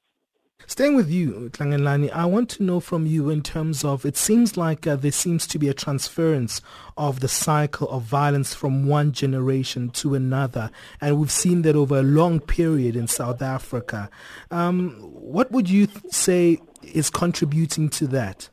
Staying 0.66 0.94
with 0.94 1.10
you, 1.10 1.50
Tlangelani, 1.52 2.10
I 2.12 2.24
want 2.24 2.48
to 2.50 2.62
know 2.62 2.80
from 2.80 3.04
you 3.06 3.30
in 3.30 3.42
terms 3.42 3.84
of 3.84 4.06
it 4.06 4.16
seems 4.16 4.56
like 4.56 4.86
uh, 4.86 4.96
there 4.96 5.12
seems 5.12 5.46
to 5.48 5.58
be 5.58 5.68
a 5.68 5.74
transference 5.74 6.60
of 6.96 7.20
the 7.20 7.28
cycle 7.28 7.88
of 7.88 8.02
violence 8.02 8.54
from 8.54 8.86
one 8.86 9.12
generation 9.12 9.90
to 9.90 10.14
another, 10.14 10.70
and 11.00 11.18
we've 11.18 11.30
seen 11.30 11.62
that 11.62 11.76
over 11.76 11.98
a 11.98 12.02
long 12.02 12.40
period 12.40 12.96
in 12.96 13.06
South 13.06 13.42
Africa. 13.42 14.08
Um, 14.50 14.90
what 15.00 15.50
would 15.50 15.68
you 15.68 15.86
th- 15.86 16.12
say 16.12 16.60
is 16.82 17.10
contributing 17.10 17.88
to 17.90 18.06
that? 18.08 18.48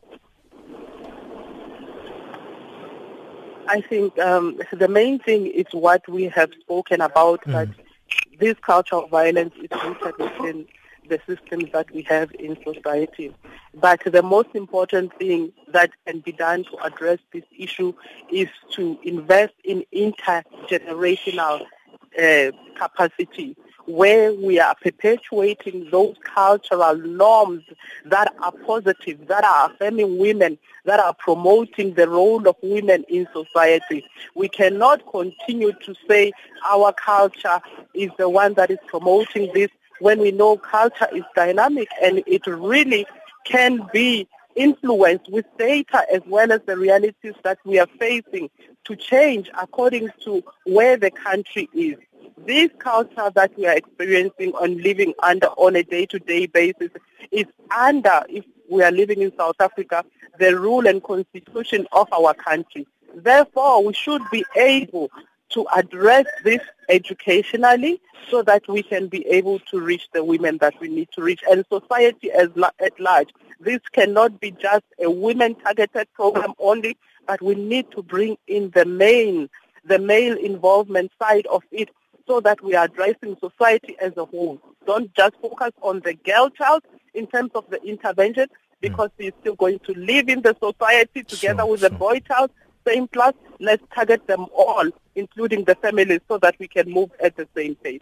I 3.68 3.82
think 3.82 4.18
um, 4.18 4.60
the 4.74 4.88
main 4.88 5.20
thing 5.20 5.46
is 5.46 5.68
what 5.72 6.08
we 6.10 6.24
have 6.30 6.52
spoken 6.60 7.02
about, 7.02 7.44
mm. 7.44 7.52
that 7.52 7.70
this 8.40 8.56
culture 8.62 8.96
of 8.96 9.12
violence 9.12 9.54
is 9.58 9.70
rooted 9.84 10.18
within 10.18 10.66
the 11.10 11.20
systems 11.28 11.66
that 11.74 11.92
we 11.92 12.04
have 12.04 12.32
in 12.40 12.58
society. 12.64 13.36
But 13.74 14.02
the 14.06 14.24
most 14.24 14.50
important 14.54 15.18
thing 15.18 15.52
that 15.74 15.92
can 16.06 16.20
be 16.20 16.32
done 16.32 16.64
to 16.66 16.78
address 16.84 17.20
this 17.34 17.44
issue 17.58 17.94
is 18.32 18.48
to 18.72 18.98
invest 19.04 19.54
in 19.64 19.84
intergenerational 19.94 21.66
uh, 22.20 22.52
capacity 22.78 23.56
where 23.90 24.34
we 24.34 24.60
are 24.60 24.76
perpetuating 24.76 25.90
those 25.90 26.16
cultural 26.24 26.96
norms 26.96 27.64
that 28.06 28.32
are 28.40 28.52
positive, 28.52 29.28
that 29.28 29.44
are 29.44 29.72
affirming 29.72 30.20
women, 30.20 30.60
that 30.86 31.00
are 31.00 31.14
promoting 31.16 31.96
the 31.96 32.08
role 32.08 32.48
of 32.48 32.56
women 32.62 33.04
in 33.10 33.28
society. 33.34 34.06
We 34.36 34.48
cannot 34.48 35.12
continue 35.12 35.72
to 35.72 35.96
say 36.08 36.32
our 36.70 36.94
culture 36.94 37.60
is 37.96 38.12
the 38.20 38.30
one 38.30 38.54
that 38.54 38.70
is 38.70 38.78
promoting 38.86 39.52
this 39.56 39.70
when 40.00 40.20
we 40.20 40.32
know 40.32 40.58
culture 40.58 41.08
is 41.14 41.24
dynamic 41.36 41.90
and 42.02 42.24
it 42.26 42.46
really 42.48 43.06
can 43.46 43.88
be 43.94 44.28
influenced 44.56 45.32
with 45.32 45.46
data 45.58 46.06
as 46.14 46.22
well 46.28 46.52
as 46.52 46.62
the 46.66 46.76
realities 46.76 47.34
that 47.44 47.58
we 47.66 47.80
are 47.80 47.88
facing 48.00 48.50
to 48.84 48.96
change 48.96 49.50
according 49.60 50.10
to 50.24 50.44
where 50.66 50.98
the 50.98 51.12
country 51.12 51.70
is. 51.74 51.96
This 52.46 52.70
culture 52.80 53.32
that 53.36 53.58
we 53.58 53.68
are 53.68 53.76
experiencing 53.76 54.54
on 54.54 54.78
living 54.82 55.14
under 55.22 55.48
on 55.48 55.76
a 55.76 55.84
day-to-day 55.84 56.48
basis 56.48 56.90
is 57.32 57.46
under, 57.76 58.24
if 58.30 58.46
we 58.70 58.82
are 58.84 58.92
living 58.92 59.22
in 59.22 59.32
South 59.38 59.60
Africa, 59.60 60.04
the 60.40 60.58
rule 60.58 60.88
and 60.88 61.04
constitution 61.04 61.88
of 61.92 62.08
our 62.14 62.34
country. 62.34 62.88
Therefore, 63.16 63.84
we 63.84 63.94
should 63.94 64.22
be 64.32 64.46
able 64.56 65.12
to 65.50 65.66
address 65.76 66.26
this 66.44 66.62
educationally 66.90 68.02
so 68.30 68.42
that 68.44 68.68
we 68.68 68.84
can 68.84 69.08
be 69.08 69.26
able 69.28 69.60
to 69.72 69.80
reach 69.80 70.08
the 70.14 70.24
women 70.24 70.58
that 70.60 70.80
we 70.80 70.88
need 70.88 71.10
to 71.14 71.22
reach 71.22 71.42
and 71.50 71.66
society 71.72 72.32
as 72.32 72.50
la- 72.56 72.72
at 72.80 73.00
large. 73.00 73.30
This 73.60 73.80
cannot 73.92 74.40
be 74.40 74.52
just 74.52 74.86
a 75.04 75.10
women-targeted 75.10 76.14
program 76.14 76.54
only, 76.60 76.98
but 77.28 77.42
we 77.42 77.56
need 77.56 77.92
to 77.92 78.04
bring 78.04 78.38
in 78.48 78.70
the 78.72 78.86
main, 78.86 79.50
the 79.86 80.00
male 80.00 80.38
involvement 80.38 81.12
side 81.22 81.46
of 81.48 81.64
it 81.72 81.90
so 82.28 82.40
that 82.42 82.64
we 82.64 82.76
are 82.76 82.86
addressing 82.86 83.36
society 83.40 83.96
as 84.00 84.16
a 84.18 84.26
whole. 84.26 84.62
Don't 84.86 85.14
just 85.16 85.36
focus 85.42 85.72
on 85.82 86.02
the 86.02 86.14
girl 86.14 86.50
child 86.50 86.84
in 87.14 87.28
terms 87.28 87.52
of 87.56 87.66
the 87.70 87.82
intervention 87.84 88.48
because 88.82 89.10
mm. 89.20 89.24
he's 89.26 89.34
still 89.42 89.56
going 89.56 89.80
to 89.80 89.94
live 89.94 90.30
in 90.30 90.42
the 90.42 90.56
society 90.62 91.24
together 91.24 91.66
with 91.66 91.82
the 91.82 91.90
boy 91.90 92.20
child, 92.20 92.52
same 92.88 93.08
class, 93.08 93.34
let's 93.60 93.84
target 93.94 94.26
them 94.28 94.46
all, 94.56 94.90
including 95.16 95.64
the 95.66 95.76
families, 95.76 96.22
so 96.28 96.38
that 96.40 96.56
we 96.60 96.68
can 96.68 96.90
move 96.90 97.12
at 97.24 97.36
the 97.36 97.48
same 97.56 97.76
pace. 97.76 98.02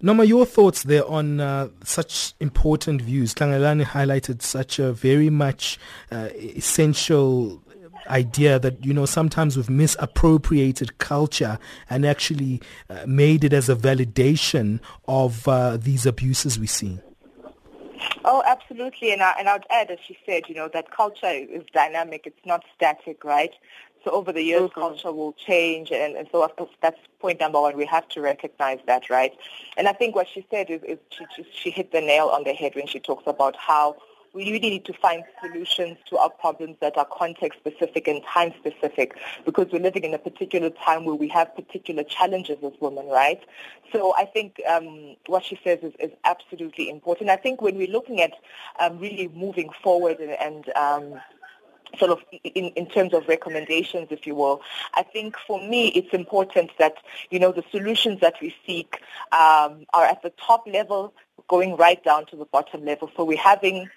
Noma, 0.00 0.24
your 0.24 0.46
thoughts 0.46 0.84
there 0.84 1.04
on 1.08 1.40
uh, 1.40 1.68
such 1.82 2.34
important 2.38 3.02
views. 3.02 3.34
Tlangelani 3.34 3.84
highlighted 3.84 4.42
such 4.42 4.78
a 4.78 4.92
very 4.92 5.28
much 5.28 5.78
uh, 6.12 6.28
essential 6.34 7.60
idea 8.08 8.58
that 8.58 8.84
you 8.84 8.94
know 8.94 9.06
sometimes 9.06 9.56
we've 9.56 9.68
misappropriated 9.68 10.98
culture 10.98 11.58
and 11.90 12.06
actually 12.06 12.60
uh, 12.88 13.04
made 13.06 13.44
it 13.44 13.52
as 13.52 13.68
a 13.68 13.76
validation 13.76 14.80
of 15.06 15.46
uh, 15.48 15.76
these 15.76 16.06
abuses 16.06 16.58
we 16.58 16.66
see. 16.66 16.98
Oh, 18.24 18.42
absolutely. 18.46 19.12
And, 19.12 19.22
I, 19.22 19.34
and 19.38 19.48
I'd 19.48 19.66
add, 19.70 19.90
as 19.90 19.98
she 20.06 20.18
said, 20.26 20.44
you 20.48 20.54
know, 20.54 20.68
that 20.68 20.90
culture 20.90 21.26
is 21.26 21.62
dynamic. 21.72 22.26
It's 22.26 22.46
not 22.46 22.64
static, 22.74 23.24
right? 23.24 23.52
So 24.04 24.12
over 24.12 24.32
the 24.32 24.42
years, 24.42 24.70
mm-hmm. 24.70 24.80
culture 24.80 25.12
will 25.12 25.32
change. 25.32 25.90
And, 25.90 26.16
and 26.16 26.28
so 26.30 26.42
of 26.42 26.54
course 26.56 26.70
that's 26.80 26.98
point 27.20 27.40
number 27.40 27.60
one. 27.60 27.76
We 27.76 27.86
have 27.86 28.08
to 28.10 28.20
recognize 28.20 28.78
that, 28.86 29.10
right? 29.10 29.36
And 29.76 29.88
I 29.88 29.92
think 29.92 30.14
what 30.14 30.28
she 30.28 30.46
said 30.50 30.70
is, 30.70 30.82
is 30.82 30.98
she, 31.10 31.46
she 31.52 31.70
hit 31.70 31.92
the 31.92 32.00
nail 32.00 32.26
on 32.28 32.44
the 32.44 32.52
head 32.52 32.74
when 32.74 32.86
she 32.86 33.00
talks 33.00 33.24
about 33.26 33.56
how 33.56 33.96
we 34.38 34.52
really 34.52 34.70
need 34.70 34.84
to 34.84 34.92
find 34.92 35.24
solutions 35.40 35.98
to 36.08 36.16
our 36.16 36.30
problems 36.30 36.76
that 36.80 36.96
are 36.96 37.04
context 37.06 37.58
specific 37.58 38.06
and 38.06 38.22
time 38.22 38.54
specific 38.56 39.18
because 39.44 39.66
we're 39.72 39.82
living 39.82 40.04
in 40.04 40.14
a 40.14 40.18
particular 40.18 40.70
time 40.70 41.04
where 41.04 41.16
we 41.16 41.26
have 41.26 41.54
particular 41.56 42.04
challenges 42.04 42.56
as 42.62 42.72
women, 42.80 43.08
right? 43.08 43.42
So 43.92 44.14
I 44.16 44.26
think 44.26 44.62
um, 44.70 45.16
what 45.26 45.44
she 45.44 45.58
says 45.64 45.80
is, 45.82 45.92
is, 45.98 46.12
absolutely 46.24 46.88
important. 46.88 47.30
I 47.30 47.36
think 47.36 47.62
when 47.62 47.76
we're 47.76 47.90
looking 47.90 48.20
at 48.20 48.32
um, 48.78 49.00
really 49.00 49.28
moving 49.28 49.70
forward 49.82 50.18
and, 50.20 50.30
and 50.32 50.68
um, 50.76 51.20
sort 51.98 52.12
of 52.12 52.20
in, 52.44 52.66
in 52.76 52.86
terms 52.86 53.14
of 53.14 53.26
recommendations, 53.26 54.08
if 54.10 54.24
you 54.26 54.36
will. 54.36 54.60
I 54.94 55.02
think 55.02 55.36
for 55.46 55.60
me 55.60 55.88
it's 55.88 56.12
important 56.12 56.70
that, 56.78 56.94
you 57.30 57.40
know, 57.40 57.50
the 57.50 57.64
solutions 57.72 58.20
that 58.20 58.34
we 58.40 58.54
seek 58.64 59.00
um, 59.32 59.86
are 59.94 60.04
at 60.04 60.22
the 60.22 60.32
top 60.46 60.64
level 60.66 61.12
going 61.48 61.76
right 61.76 62.02
down 62.04 62.26
to 62.26 62.36
the 62.36 62.44
bottom 62.44 62.84
level. 62.84 63.10
So 63.16 63.24
we're 63.24 63.38
having 63.38 63.88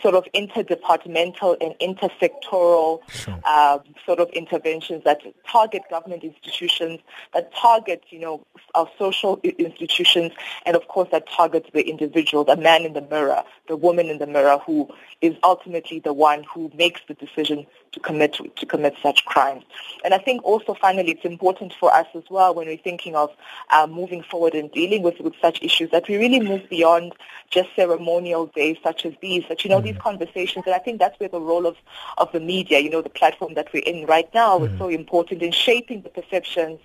sort 0.00 0.14
of 0.14 0.24
interdepartmental 0.34 1.56
and 1.60 1.74
intersectoral 1.78 3.00
sure. 3.10 3.38
uh, 3.44 3.78
sort 4.06 4.18
of 4.18 4.30
interventions 4.30 5.04
that 5.04 5.20
target 5.46 5.82
government 5.90 6.24
institutions, 6.24 7.00
that 7.34 7.54
target, 7.54 8.02
you 8.08 8.18
know, 8.18 8.44
our 8.74 8.88
social 8.98 9.40
institutions, 9.42 10.32
and 10.64 10.74
of 10.74 10.88
course 10.88 11.08
that 11.12 11.28
targets 11.28 11.68
the 11.74 11.88
individual, 11.88 12.44
the 12.44 12.56
man 12.56 12.82
in 12.82 12.94
the 12.94 13.02
mirror, 13.02 13.42
the 13.68 13.76
woman 13.76 14.08
in 14.08 14.18
the 14.18 14.26
mirror 14.26 14.58
who 14.64 14.88
is 15.20 15.34
ultimately 15.42 15.98
the 16.00 16.12
one 16.12 16.44
who 16.44 16.70
makes 16.74 17.00
the 17.06 17.14
decision 17.14 17.66
to 17.92 18.00
commit 18.00 18.38
to 18.56 18.66
commit 18.66 18.94
such 19.02 19.24
crimes. 19.24 19.64
And 20.04 20.14
I 20.14 20.18
think 20.18 20.42
also 20.44 20.74
finally 20.74 21.12
it's 21.12 21.24
important 21.24 21.72
for 21.78 21.94
us 21.94 22.06
as 22.14 22.24
well 22.30 22.54
when 22.54 22.66
we're 22.66 22.76
thinking 22.76 23.14
of 23.14 23.30
uh, 23.70 23.86
moving 23.86 24.22
forward 24.22 24.54
and 24.54 24.70
dealing 24.72 25.02
with, 25.02 25.20
with 25.20 25.34
such 25.40 25.62
issues 25.62 25.90
that 25.90 26.08
we 26.08 26.16
really 26.16 26.40
move 26.40 26.68
beyond 26.68 27.12
just 27.50 27.68
ceremonial 27.76 28.46
days 28.46 28.76
such 28.82 29.06
as 29.06 29.14
these, 29.20 29.44
that 29.48 29.64
you 29.64 29.70
know 29.70 29.73
mm. 29.80 29.84
these 29.84 29.96
conversations 29.98 30.64
and 30.66 30.74
I 30.74 30.78
think 30.78 30.98
that's 30.98 31.18
where 31.20 31.28
the 31.28 31.40
role 31.40 31.66
of, 31.66 31.76
of 32.18 32.30
the 32.32 32.40
media, 32.40 32.78
you 32.78 32.90
know, 32.90 33.02
the 33.02 33.08
platform 33.08 33.54
that 33.54 33.72
we're 33.72 33.82
in 33.84 34.06
right 34.06 34.28
now 34.34 34.58
mm. 34.58 34.72
is 34.72 34.78
so 34.78 34.88
important 34.88 35.42
in 35.42 35.52
shaping 35.52 36.02
the 36.02 36.08
perceptions 36.08 36.80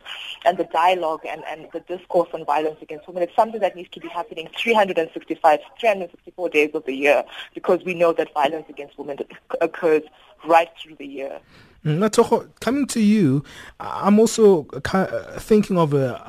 and 0.46 0.58
the 0.58 0.66
dialogue 0.66 1.22
and, 1.28 1.44
and 1.48 1.68
the 1.74 1.80
discourse 1.82 2.30
on 2.34 2.46
violence 2.46 2.78
against 2.82 3.08
women. 3.08 3.24
It's 3.24 3.36
something 3.36 3.62
that 3.62 3.76
needs 3.76 3.90
to 3.90 4.00
be 4.00 4.08
happening 4.08 4.50
365, 4.58 5.60
364 5.80 6.50
days 6.50 6.72
of 6.74 6.86
the 6.86 6.94
year 6.94 7.24
because 7.54 7.84
we 7.84 7.94
know 7.94 8.14
that 8.14 8.34
violence 8.34 8.66
against 8.70 8.98
women 8.98 9.18
occurs 9.62 10.04
right 10.46 10.70
through 10.82 10.96
the 10.96 11.06
year. 11.06 11.40
Mm, 11.86 12.00
Matokgo, 12.00 12.50
coming 12.60 12.86
to 12.88 13.00
you, 13.00 13.42
I'm 13.80 14.20
also 14.20 14.68
uh, 14.92 15.06
thinking 15.40 15.78
of 15.78 15.94
a, 15.94 16.22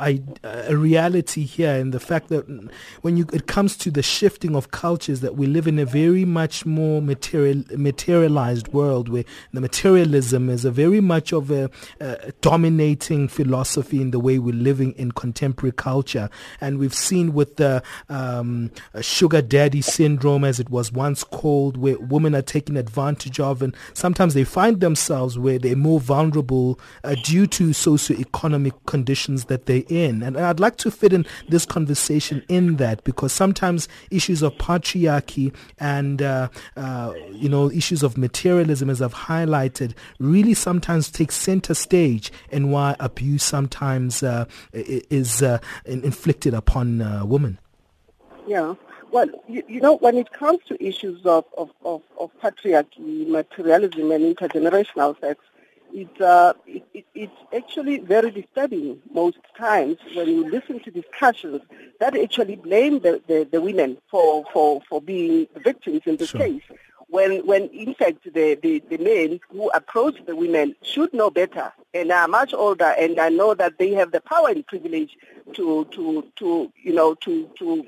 a, 0.44 0.76
reality 0.76 1.44
here 1.44 1.74
in 1.74 1.90
the 1.90 1.98
fact 1.98 2.28
that 2.28 2.48
mm, 2.48 2.70
when 3.00 3.16
you, 3.16 3.26
it 3.32 3.48
comes 3.48 3.76
to 3.78 3.90
the 3.90 4.02
shifting 4.02 4.54
of 4.54 4.70
cultures, 4.70 5.22
that 5.22 5.34
we 5.34 5.48
live 5.48 5.66
in 5.66 5.80
a 5.80 5.84
very 5.84 6.24
much 6.24 6.64
more 6.64 7.02
material, 7.02 7.64
materialized 7.76 8.68
world 8.68 9.08
where 9.08 9.24
the 9.52 9.60
materialism 9.60 10.48
is 10.48 10.64
a 10.64 10.70
very 10.70 11.00
much 11.00 11.32
of 11.32 11.50
a, 11.50 11.68
a 11.98 12.30
dominating 12.42 13.26
philosophy 13.26 14.00
in 14.00 14.12
the 14.12 14.20
way 14.20 14.38
we're 14.38 14.54
living 14.54 14.92
in 14.92 15.10
contemporary 15.10 15.72
culture. 15.72 16.30
And 16.60 16.78
we've 16.78 16.94
seen 16.94 17.34
with 17.34 17.56
the 17.56 17.82
um, 18.08 18.70
sugar 19.00 19.42
daddy 19.42 19.82
syndrome, 19.82 20.44
as 20.44 20.60
it 20.60 20.70
was 20.70 20.92
once 20.92 21.24
called, 21.24 21.76
where 21.76 21.98
women 21.98 22.36
are 22.36 22.42
taken 22.42 22.76
advantage 22.76 23.40
of, 23.40 23.62
and 23.62 23.74
sometimes 23.94 24.34
they 24.34 24.44
find 24.44 24.78
themselves 24.78 25.39
where 25.40 25.58
they're 25.58 25.76
more 25.76 26.00
vulnerable 26.00 26.78
uh, 27.04 27.14
due 27.22 27.46
to 27.46 27.72
socio-economic 27.72 28.74
conditions 28.86 29.46
that 29.46 29.66
they're 29.66 29.82
in. 29.88 30.22
And 30.22 30.38
I'd 30.38 30.60
like 30.60 30.76
to 30.78 30.90
fit 30.90 31.12
in 31.12 31.26
this 31.48 31.66
conversation 31.66 32.42
in 32.48 32.76
that 32.76 33.02
because 33.04 33.32
sometimes 33.32 33.88
issues 34.10 34.42
of 34.42 34.52
patriarchy 34.54 35.54
and, 35.78 36.22
uh, 36.22 36.48
uh, 36.76 37.12
you 37.32 37.48
know, 37.48 37.70
issues 37.70 38.02
of 38.02 38.16
materialism, 38.16 38.90
as 38.90 39.02
I've 39.02 39.14
highlighted, 39.14 39.94
really 40.18 40.54
sometimes 40.54 41.10
take 41.10 41.32
center 41.32 41.74
stage 41.74 42.32
in 42.50 42.70
why 42.70 42.96
abuse 43.00 43.42
sometimes 43.42 44.22
uh, 44.22 44.44
is 44.72 45.42
uh, 45.42 45.58
inflicted 45.84 46.54
upon 46.54 47.02
uh, 47.02 47.24
women. 47.24 47.58
Yeah. 48.46 48.74
Well, 49.12 49.28
you, 49.48 49.64
you, 49.66 49.80
know, 49.80 49.96
when 49.96 50.16
it 50.16 50.32
comes 50.32 50.60
to 50.68 50.84
issues 50.84 51.26
of, 51.26 51.44
of, 51.58 51.70
of, 51.84 52.02
of 52.18 52.30
patriarchy, 52.40 53.26
materialism, 53.26 54.12
and 54.12 54.36
intergenerational 54.36 55.20
sex, 55.20 55.44
it, 55.92 56.20
uh, 56.20 56.54
it, 56.66 56.84
it, 56.94 57.04
it's 57.14 57.32
actually 57.52 57.98
very 57.98 58.30
disturbing 58.30 59.02
most 59.12 59.38
times 59.58 59.96
when 60.14 60.28
you 60.28 60.48
listen 60.48 60.78
to 60.80 60.90
discussions 60.92 61.60
that 61.98 62.16
actually 62.16 62.54
blame 62.54 63.00
the, 63.00 63.20
the, 63.26 63.48
the 63.50 63.60
women 63.60 63.98
for, 64.08 64.44
for, 64.52 64.80
for 64.88 65.00
being 65.00 65.48
the 65.54 65.60
victims 65.60 66.02
in 66.06 66.16
this 66.16 66.30
sure. 66.30 66.40
case. 66.40 66.62
When, 67.08 67.44
when 67.44 67.64
in 67.70 67.94
fact 67.94 68.22
the, 68.32 68.56
the, 68.62 68.80
the 68.88 68.98
men 68.98 69.40
who 69.50 69.68
approach 69.70 70.24
the 70.26 70.36
women 70.36 70.76
should 70.82 71.12
know 71.12 71.28
better 71.28 71.72
and 71.92 72.12
are 72.12 72.28
much 72.28 72.54
older 72.54 72.94
and 72.96 73.18
I 73.18 73.30
know 73.30 73.54
that 73.54 73.78
they 73.78 73.90
have 73.94 74.12
the 74.12 74.20
power 74.20 74.48
and 74.50 74.64
privilege 74.64 75.16
to, 75.54 75.86
to, 75.86 76.24
to 76.36 76.72
you 76.80 76.94
know, 76.94 77.16
to, 77.16 77.50
to 77.58 77.84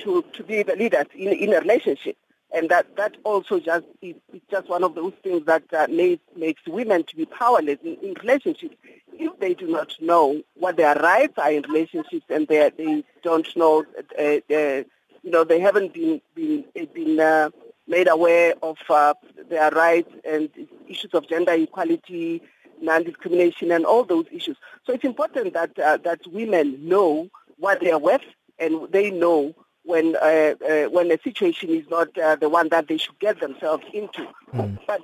to, 0.00 0.24
to 0.32 0.42
be 0.42 0.62
the 0.62 0.76
leaders 0.76 1.06
in, 1.14 1.28
in 1.28 1.52
a 1.54 1.60
relationship. 1.60 2.16
And 2.52 2.68
that, 2.68 2.96
that 2.96 3.16
also 3.24 3.58
just 3.58 3.84
is, 4.00 4.14
is 4.32 4.40
just 4.48 4.68
one 4.68 4.84
of 4.84 4.94
those 4.94 5.12
things 5.24 5.44
that 5.46 5.64
uh, 5.72 5.88
makes, 5.90 6.22
makes 6.36 6.62
women 6.66 7.02
to 7.04 7.16
be 7.16 7.26
powerless 7.26 7.78
in, 7.82 7.96
in 7.96 8.14
relationships. 8.22 8.76
If 9.12 9.38
they 9.40 9.54
do 9.54 9.66
not 9.66 9.94
know 10.00 10.42
what 10.54 10.76
their 10.76 10.94
rights 10.94 11.34
are 11.36 11.50
in 11.50 11.62
relationships 11.62 12.26
and 12.28 12.46
they, 12.46 12.70
they 12.76 13.04
don't 13.22 13.48
know, 13.56 13.84
uh, 14.18 14.22
uh, 14.22 14.82
you 15.22 15.30
know, 15.30 15.42
they 15.42 15.58
haven't 15.58 15.94
been, 15.94 16.20
been, 16.34 16.64
been 16.92 17.18
uh, 17.18 17.50
made 17.88 18.08
aware 18.08 18.54
of 18.62 18.76
uh, 18.88 19.14
their 19.48 19.70
rights 19.70 20.12
and 20.24 20.48
issues 20.88 21.10
of 21.12 21.28
gender 21.28 21.52
equality, 21.52 22.40
non-discrimination 22.80 23.72
and 23.72 23.84
all 23.84 24.04
those 24.04 24.26
issues. 24.30 24.56
So 24.86 24.92
it's 24.92 25.04
important 25.04 25.54
that, 25.54 25.76
uh, 25.78 25.98
that 25.98 26.20
women 26.28 26.88
know 26.88 27.30
what 27.58 27.80
they 27.80 27.90
are 27.90 27.98
worth 27.98 28.22
and 28.58 28.92
they 28.92 29.10
know 29.10 29.54
when 29.84 30.16
uh, 30.16 30.54
uh, 30.68 30.84
when 30.90 31.10
a 31.12 31.18
situation 31.22 31.68
is 31.68 31.88
not 31.90 32.16
uh, 32.18 32.36
the 32.36 32.48
one 32.48 32.68
that 32.70 32.88
they 32.88 32.96
should 32.96 33.18
get 33.18 33.38
themselves 33.40 33.84
into. 33.92 34.26
Mm. 34.54 34.78
But 34.86 35.02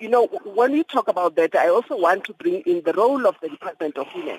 you 0.00 0.08
know, 0.08 0.26
when 0.44 0.72
we 0.72 0.84
talk 0.84 1.08
about 1.08 1.36
that, 1.36 1.54
I 1.56 1.68
also 1.68 1.96
want 1.96 2.24
to 2.24 2.34
bring 2.34 2.60
in 2.62 2.82
the 2.84 2.92
role 2.92 3.26
of 3.26 3.36
the 3.42 3.48
Department 3.48 3.98
of 3.98 4.06
Women, 4.14 4.38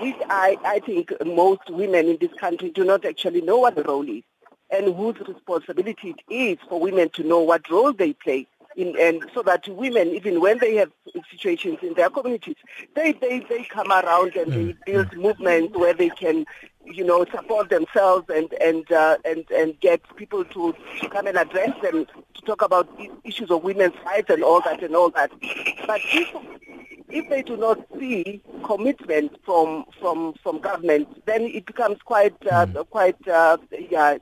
which 0.00 0.16
I, 0.30 0.56
I 0.64 0.78
think 0.80 1.12
most 1.24 1.68
women 1.68 2.06
in 2.06 2.18
this 2.20 2.32
country 2.34 2.70
do 2.70 2.84
not 2.84 3.04
actually 3.04 3.40
know 3.40 3.58
what 3.58 3.74
the 3.74 3.82
role 3.82 4.08
is, 4.08 4.22
and 4.70 4.94
whose 4.94 5.16
responsibility 5.26 6.14
it 6.16 6.32
is 6.32 6.58
for 6.68 6.80
women 6.80 7.08
to 7.10 7.24
know 7.24 7.40
what 7.40 7.68
role 7.68 7.92
they 7.92 8.12
play. 8.12 8.46
In, 8.76 8.94
and 9.00 9.24
so 9.32 9.42
that 9.44 9.66
women, 9.68 10.08
even 10.08 10.38
when 10.38 10.58
they 10.58 10.74
have 10.74 10.92
situations 11.30 11.78
in 11.80 11.94
their 11.94 12.10
communities, 12.10 12.56
they, 12.94 13.12
they, 13.12 13.38
they 13.48 13.64
come 13.64 13.90
around 13.90 14.36
and 14.36 14.52
mm. 14.52 14.76
they 14.84 14.92
build 14.92 15.16
movements 15.16 15.74
where 15.78 15.94
they 15.94 16.10
can 16.10 16.44
you 16.86 17.04
know, 17.04 17.24
support 17.26 17.70
themselves 17.70 18.26
and 18.28 18.52
and 18.54 18.90
uh, 18.92 19.16
and 19.24 19.44
and 19.50 19.78
get 19.80 20.00
people 20.16 20.44
to, 20.44 20.74
come 21.10 21.26
and 21.26 21.36
address 21.36 21.70
them 21.82 22.06
to 22.34 22.42
talk 22.42 22.62
about 22.62 22.88
issues 23.24 23.50
of 23.50 23.62
women's 23.62 23.94
rights 24.04 24.30
and 24.30 24.42
all 24.42 24.60
that 24.62 24.82
and 24.82 24.94
all 24.94 25.10
that. 25.10 25.30
But 25.86 26.00
if 26.04 26.34
if 27.08 27.28
they 27.28 27.42
do 27.42 27.56
not 27.56 27.78
see 27.98 28.42
commitment 28.64 29.32
from 29.44 29.84
from 30.00 30.34
from 30.42 30.58
government, 30.58 31.24
then 31.26 31.42
it 31.42 31.66
becomes 31.66 32.00
quite 32.02 32.34
uh, 32.50 32.66
mm. 32.66 32.88
quite 32.90 33.16
uh, 33.28 33.56
yeah 33.90 34.16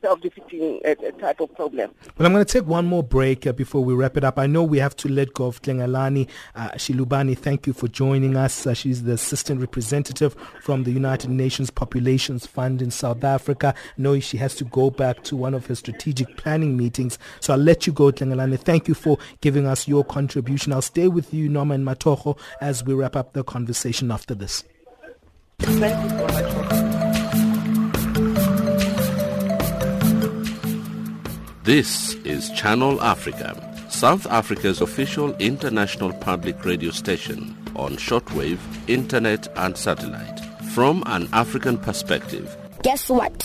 self-defeating 0.00 0.80
uh, 0.84 0.94
type 1.20 1.40
of 1.40 1.54
problem. 1.54 1.90
Well, 2.16 2.26
I'm 2.26 2.32
going 2.32 2.44
to 2.44 2.50
take 2.52 2.66
one 2.66 2.86
more 2.86 3.02
break 3.02 3.46
uh, 3.46 3.52
before 3.52 3.84
we 3.84 3.94
wrap 3.94 4.16
it 4.16 4.24
up. 4.24 4.38
I 4.38 4.46
know 4.46 4.62
we 4.62 4.78
have 4.78 4.96
to 4.96 5.08
let 5.08 5.34
go 5.34 5.46
of 5.46 5.60
Tlangelani 5.60 6.28
uh, 6.54 6.70
Shilubane. 6.70 7.36
Thank 7.36 7.66
you 7.66 7.72
for 7.72 7.88
joining 7.88 8.36
us. 8.36 8.66
Uh, 8.66 8.74
she's 8.74 9.02
the 9.02 9.12
assistant 9.12 9.60
representative 9.60 10.34
from 10.62 10.84
the 10.84 10.92
United 10.92 11.30
Nations 11.30 11.70
Populations 11.70 12.46
Fund 12.46 12.80
in 12.80 12.90
South 12.90 13.22
Africa. 13.22 13.74
I 13.76 14.00
know 14.00 14.18
she 14.20 14.38
has 14.38 14.54
to 14.56 14.64
go 14.64 14.90
back 14.90 15.22
to 15.24 15.36
one 15.36 15.54
of 15.54 15.66
her 15.66 15.74
strategic 15.74 16.36
planning 16.38 16.76
meetings, 16.76 17.18
so 17.40 17.52
I'll 17.52 17.58
let 17.58 17.86
you 17.86 17.92
go, 17.92 18.10
Tlangelani. 18.10 18.58
Thank 18.58 18.88
you 18.88 18.94
for 18.94 19.18
giving 19.42 19.66
us 19.66 19.86
your 19.86 20.04
contribution. 20.04 20.72
I'll 20.72 20.82
stay 20.82 21.08
with 21.08 21.34
you, 21.34 21.48
Norman 21.48 21.84
Matokgo 21.84 22.29
Matokgo 22.30 22.38
as 22.60 22.84
we 22.84 22.94
wrap 22.94 23.16
up 23.16 23.32
the 23.32 23.44
conversation 23.44 24.10
after 24.10 24.34
this. 24.34 24.64
Thank 25.58 26.02
you 26.02 26.18
so 26.18 26.26
much. 26.26 26.80
This 31.62 32.14
is 32.24 32.50
Channel 32.50 33.00
Africa, 33.00 33.54
South 33.90 34.26
Africa's 34.26 34.80
official 34.80 35.34
international 35.36 36.12
public 36.14 36.64
radio 36.64 36.90
station 36.90 37.56
on 37.76 37.92
shortwave, 37.92 38.58
internet 38.88 39.46
and 39.56 39.76
satellite. 39.76 40.40
From 40.72 41.02
an 41.06 41.28
African 41.32 41.78
perspective, 41.78 42.56
Guess 42.82 43.10
what? 43.10 43.42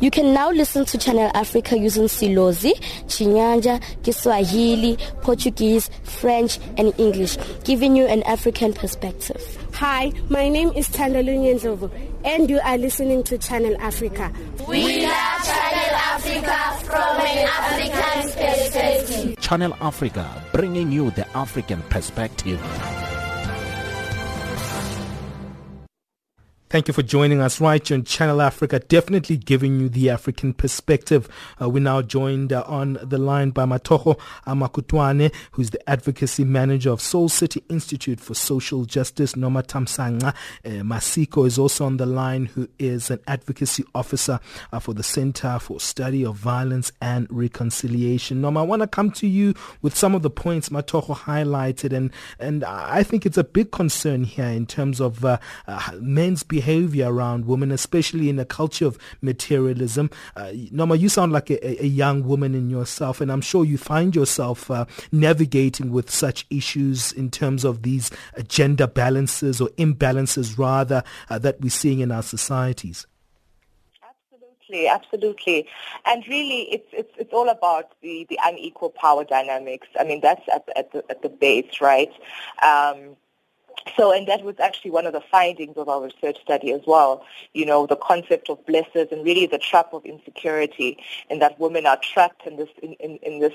You 0.00 0.12
can 0.12 0.32
now 0.32 0.52
listen 0.52 0.84
to 0.84 0.98
Channel 0.98 1.28
Africa 1.34 1.76
using 1.76 2.04
Silozi, 2.04 2.72
Chinyanja, 3.08 3.82
Kiswahili, 4.04 4.96
Portuguese, 5.22 5.90
French, 6.04 6.60
and 6.76 6.94
English, 7.00 7.36
giving 7.64 7.96
you 7.96 8.06
an 8.06 8.22
African 8.22 8.74
perspective. 8.74 9.42
Hi, 9.74 10.12
my 10.28 10.48
name 10.48 10.70
is 10.76 10.88
Tandalo 10.88 11.36
Nyenzovo, 11.36 11.90
and 12.24 12.48
you 12.48 12.60
are 12.60 12.78
listening 12.78 13.24
to 13.24 13.38
Channel 13.38 13.76
Africa. 13.80 14.32
We 14.68 15.04
love 15.04 15.44
Channel 15.44 15.94
Africa 15.94 16.84
from 16.84 17.20
an 17.20 17.48
African 17.48 18.46
perspective. 18.46 19.40
Channel 19.40 19.76
Africa, 19.80 20.44
bringing 20.52 20.92
you 20.92 21.10
the 21.10 21.26
African 21.36 21.82
perspective. 21.90 22.60
Thank 26.70 26.86
you 26.86 26.92
for 26.92 27.02
joining 27.02 27.40
us 27.40 27.62
right 27.62 27.88
here 27.88 27.96
on 27.96 28.04
Channel 28.04 28.42
Africa, 28.42 28.78
definitely 28.78 29.38
giving 29.38 29.80
you 29.80 29.88
the 29.88 30.10
African 30.10 30.52
perspective. 30.52 31.26
Uh, 31.58 31.70
we're 31.70 31.82
now 31.82 32.02
joined 32.02 32.52
uh, 32.52 32.62
on 32.66 32.98
the 33.02 33.16
line 33.16 33.52
by 33.52 33.64
Matokgo 33.64 34.20
Amakutwane, 34.46 35.34
who's 35.52 35.70
the 35.70 35.88
advocacy 35.88 36.44
manager 36.44 36.90
of 36.90 37.00
Soul 37.00 37.30
City 37.30 37.64
Institute 37.70 38.20
for 38.20 38.34
Social 38.34 38.84
Justice. 38.84 39.32
Nomathamsanqa 39.32 40.28
uh, 40.28 40.34
Masiko 40.82 41.46
is 41.46 41.58
also 41.58 41.86
on 41.86 41.96
the 41.96 42.04
line, 42.04 42.44
who 42.44 42.68
is 42.78 43.10
an 43.10 43.20
advocacy 43.26 43.82
officer 43.94 44.38
uh, 44.70 44.78
for 44.78 44.92
the 44.92 45.02
Center 45.02 45.58
for 45.58 45.80
Study 45.80 46.22
of 46.22 46.36
Violence 46.36 46.92
and 47.00 47.26
Reconciliation. 47.30 48.42
Noma, 48.42 48.60
I 48.60 48.64
want 48.64 48.82
to 48.82 48.88
come 48.88 49.10
to 49.12 49.26
you 49.26 49.54
with 49.80 49.96
some 49.96 50.14
of 50.14 50.20
the 50.20 50.28
points 50.28 50.68
Matokgo 50.68 51.16
highlighted, 51.16 51.96
and, 51.96 52.10
and 52.38 52.62
I 52.62 53.04
think 53.04 53.24
it's 53.24 53.38
a 53.38 53.44
big 53.44 53.70
concern 53.70 54.24
here 54.24 54.44
in 54.44 54.66
terms 54.66 55.00
of 55.00 55.24
uh, 55.24 55.38
uh, 55.66 55.92
men's 55.98 56.42
behavior 56.42 56.57
behavior 56.58 57.12
around 57.12 57.46
women, 57.46 57.70
especially 57.70 58.28
in 58.28 58.36
a 58.40 58.44
culture 58.44 58.84
of 58.84 58.98
materialism. 59.22 60.10
Uh, 60.34 60.50
Noma, 60.72 60.96
you 60.96 61.08
sound 61.08 61.30
like 61.30 61.50
a, 61.50 61.84
a, 61.84 61.86
young 61.86 62.24
woman 62.24 62.52
in 62.52 62.68
yourself, 62.68 63.20
and 63.20 63.30
I'm 63.30 63.40
sure 63.40 63.64
you 63.64 63.78
find 63.78 64.12
yourself 64.12 64.68
uh, 64.72 64.86
navigating 65.12 65.92
with 65.92 66.10
such 66.10 66.46
issues 66.50 67.12
in 67.12 67.30
terms 67.30 67.64
of 67.64 67.82
these 67.82 68.10
uh, 68.36 68.42
gender 68.42 68.88
balances 68.88 69.60
or 69.60 69.68
imbalances, 69.78 70.58
rather, 70.58 71.04
uh, 71.30 71.38
that 71.38 71.60
we're 71.60 71.70
seeing 71.70 72.00
in 72.00 72.10
our 72.10 72.24
societies. 72.24 73.06
Absolutely, 74.02 74.88
absolutely, 74.88 75.68
and 76.06 76.26
really, 76.26 76.62
it's 76.74 76.88
it's 76.92 77.14
it's 77.18 77.32
all 77.32 77.48
about 77.48 77.92
the 78.02 78.26
the 78.28 78.38
unequal 78.44 78.90
power 78.90 79.24
dynamics. 79.24 79.86
I 79.98 80.02
mean, 80.02 80.20
that's 80.20 80.42
at 80.52 80.68
at 80.74 80.90
the, 80.90 81.04
at 81.08 81.22
the 81.22 81.28
base, 81.28 81.80
right? 81.80 82.12
Um, 82.62 83.16
so, 83.96 84.12
and 84.12 84.26
that 84.28 84.42
was 84.42 84.56
actually 84.60 84.90
one 84.90 85.06
of 85.06 85.12
the 85.12 85.20
findings 85.20 85.76
of 85.76 85.88
our 85.88 86.02
research 86.02 86.38
study 86.42 86.72
as 86.72 86.82
well, 86.86 87.24
you 87.54 87.66
know, 87.66 87.86
the 87.86 87.96
concept 87.96 88.48
of 88.48 88.64
blessers 88.66 89.10
and 89.12 89.24
really 89.24 89.46
the 89.46 89.58
trap 89.58 89.92
of 89.92 90.04
insecurity 90.04 90.98
and 91.30 91.40
that 91.42 91.58
women 91.58 91.86
are 91.86 91.98
trapped 92.02 92.46
in 92.46 92.56
this, 92.56 92.68
in, 92.82 92.94
in, 92.94 93.18
in 93.22 93.40
this 93.40 93.54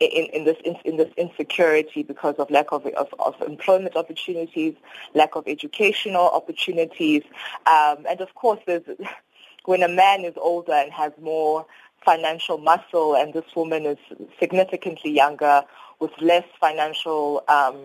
in, 0.00 0.26
in, 0.32 0.44
this 0.44 0.56
in, 0.64 0.76
in, 0.84 0.96
this 0.96 1.12
insecurity 1.16 2.02
because 2.02 2.34
of 2.36 2.50
lack 2.50 2.72
of, 2.72 2.84
of, 2.86 3.14
of, 3.20 3.40
employment 3.42 3.94
opportunities, 3.94 4.74
lack 5.14 5.36
of 5.36 5.46
educational 5.46 6.30
opportunities, 6.30 7.22
um, 7.66 8.04
and 8.08 8.20
of 8.20 8.34
course, 8.34 8.58
there's, 8.66 8.82
when 9.66 9.84
a 9.84 9.88
man 9.88 10.24
is 10.24 10.34
older 10.36 10.72
and 10.72 10.92
has 10.92 11.12
more 11.22 11.64
financial 12.04 12.58
muscle, 12.58 13.14
and 13.14 13.32
this 13.34 13.44
woman 13.54 13.86
is 13.86 13.98
significantly 14.40 15.12
younger 15.12 15.62
with 16.00 16.10
less 16.20 16.44
financial 16.60 17.44
um, 17.48 17.76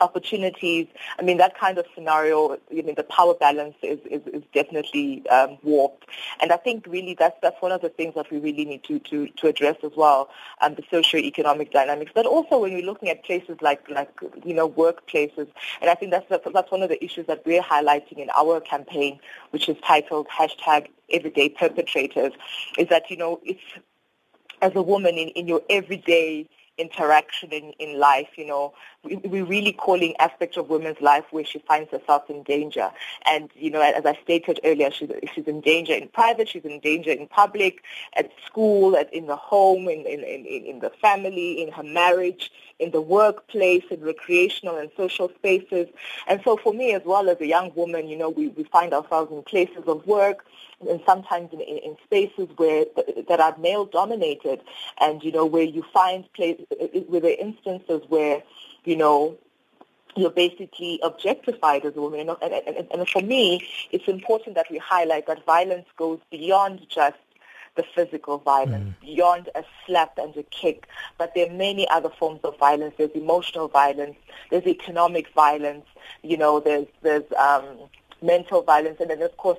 opportunities. 0.00 0.86
I 1.18 1.22
mean, 1.22 1.38
that 1.38 1.58
kind 1.58 1.76
of 1.78 1.86
scenario, 1.94 2.54
I 2.54 2.82
mean, 2.82 2.94
the 2.94 3.04
power 3.04 3.34
balance 3.34 3.74
is, 3.82 3.98
is, 4.10 4.22
is 4.32 4.42
definitely 4.54 5.28
um, 5.28 5.58
warped. 5.62 6.06
And 6.40 6.52
I 6.52 6.56
think 6.56 6.86
really 6.88 7.14
that's, 7.14 7.36
that's 7.42 7.60
one 7.60 7.72
of 7.72 7.82
the 7.82 7.88
things 7.88 8.14
that 8.14 8.30
we 8.30 8.38
really 8.38 8.64
need 8.64 8.84
to, 8.84 8.98
to, 9.00 9.28
to 9.28 9.48
address 9.48 9.76
as 9.82 9.92
well, 9.96 10.30
um, 10.60 10.74
the 10.74 10.84
socio-economic 10.90 11.72
dynamics. 11.72 12.12
But 12.14 12.26
also 12.26 12.58
when 12.60 12.72
you're 12.72 12.82
looking 12.82 13.08
at 13.08 13.24
places 13.24 13.58
like, 13.60 13.88
like 13.90 14.10
you 14.44 14.54
know, 14.54 14.68
workplaces, 14.68 15.48
and 15.80 15.90
I 15.90 15.94
think 15.94 16.12
that's, 16.12 16.26
that's 16.28 16.70
one 16.70 16.82
of 16.82 16.88
the 16.88 17.04
issues 17.04 17.26
that 17.26 17.44
we're 17.44 17.62
highlighting 17.62 18.18
in 18.18 18.30
our 18.36 18.60
campaign, 18.60 19.18
which 19.50 19.68
is 19.68 19.76
titled 19.86 20.28
hashtag 20.28 20.88
everyday 21.10 21.48
perpetrators, 21.48 22.32
is 22.78 22.88
that, 22.88 23.10
you 23.10 23.16
know, 23.16 23.40
it's 23.44 23.60
as 24.62 24.72
a 24.74 24.82
woman 24.82 25.14
in, 25.16 25.28
in 25.30 25.48
your 25.48 25.62
everyday 25.70 26.48
interaction 26.80 27.50
in, 27.50 27.72
in 27.78 27.98
life, 27.98 28.28
you 28.36 28.46
know, 28.46 28.72
we, 29.04 29.16
we're 29.16 29.44
really 29.44 29.72
calling 29.72 30.14
aspects 30.18 30.56
of 30.56 30.68
women's 30.68 31.00
life 31.00 31.24
where 31.30 31.44
she 31.44 31.58
finds 31.60 31.90
herself 31.90 32.28
in 32.28 32.42
danger. 32.42 32.90
And, 33.26 33.50
you 33.54 33.70
know, 33.70 33.80
as 33.80 34.04
I 34.04 34.18
stated 34.22 34.60
earlier, 34.64 34.90
she's, 34.90 35.10
she's 35.34 35.46
in 35.46 35.60
danger 35.60 35.92
in 35.92 36.08
private, 36.08 36.48
she's 36.48 36.64
in 36.64 36.80
danger 36.80 37.10
in 37.10 37.28
public, 37.28 37.82
at 38.16 38.30
school, 38.46 38.96
at, 38.96 39.12
in 39.12 39.26
the 39.26 39.36
home, 39.36 39.88
in, 39.88 40.06
in, 40.06 40.20
in, 40.24 40.46
in 40.46 40.78
the 40.80 40.90
family, 41.02 41.62
in 41.62 41.70
her 41.72 41.82
marriage, 41.82 42.50
in 42.80 42.90
the 42.90 43.00
workplace, 43.00 43.84
in 43.90 44.00
recreational 44.00 44.76
and 44.76 44.90
social 44.96 45.28
spaces. 45.36 45.88
And 46.26 46.40
so 46.44 46.56
for 46.56 46.72
me 46.72 46.94
as 46.94 47.02
well 47.04 47.28
as 47.28 47.40
a 47.40 47.46
young 47.46 47.72
woman, 47.74 48.08
you 48.08 48.16
know, 48.16 48.30
we, 48.30 48.48
we 48.48 48.64
find 48.64 48.92
ourselves 48.92 49.30
in 49.30 49.42
places 49.42 49.84
of 49.86 50.06
work 50.06 50.46
and 50.88 51.00
sometimes 51.04 51.52
in, 51.52 51.60
in, 51.60 51.96
spaces 52.04 52.48
where 52.56 52.86
that 53.28 53.38
are 53.38 53.56
male 53.58 53.84
dominated 53.84 54.60
and 54.98 55.22
you 55.22 55.30
know 55.30 55.44
where 55.44 55.62
you 55.62 55.84
find 55.92 56.24
places 56.32 56.64
where 57.06 57.20
there 57.20 57.32
are 57.32 57.46
instances 57.46 58.00
where 58.08 58.42
you 58.84 58.96
know 58.96 59.36
you're 60.16 60.30
basically 60.30 60.98
objectified 61.02 61.84
as 61.84 61.96
a 61.96 62.00
woman. 62.00 62.28
And, 62.42 62.52
and, 62.52 62.88
and, 62.90 63.08
for 63.08 63.22
me, 63.22 63.66
it's 63.92 64.08
important 64.08 64.56
that 64.56 64.66
we 64.70 64.78
highlight 64.78 65.26
that 65.26 65.44
violence 65.46 65.86
goes 65.96 66.18
beyond 66.30 66.86
just 66.88 67.16
the 67.76 67.84
physical 67.94 68.38
violence, 68.38 68.88
mm. 68.88 69.00
beyond 69.00 69.48
a 69.54 69.64
slap 69.86 70.18
and 70.18 70.36
a 70.36 70.42
kick. 70.44 70.86
But 71.18 71.34
there 71.34 71.48
are 71.48 71.52
many 71.52 71.88
other 71.88 72.10
forms 72.10 72.40
of 72.44 72.58
violence. 72.58 72.94
There's 72.98 73.10
emotional 73.12 73.68
violence. 73.68 74.16
There's 74.50 74.66
economic 74.66 75.32
violence. 75.34 75.86
You 76.22 76.36
know, 76.36 76.60
there's 76.60 76.86
there's 77.02 77.30
um, 77.38 77.64
mental 78.22 78.62
violence, 78.62 79.00
and 79.00 79.10
then 79.10 79.22
of 79.22 79.36
course 79.36 79.58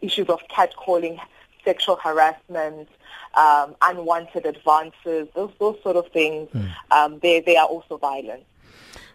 issues 0.00 0.28
of 0.28 0.40
catcalling, 0.48 1.18
sexual 1.64 1.96
harassment, 1.96 2.88
um, 3.34 3.74
unwanted 3.82 4.46
advances, 4.46 5.28
those 5.34 5.52
those 5.58 5.76
sort 5.82 5.96
of 5.96 6.08
things. 6.08 6.48
Mm. 6.50 6.70
Um, 6.90 7.18
they 7.20 7.40
they 7.40 7.56
are 7.56 7.66
also 7.66 7.96
violent. 7.96 8.44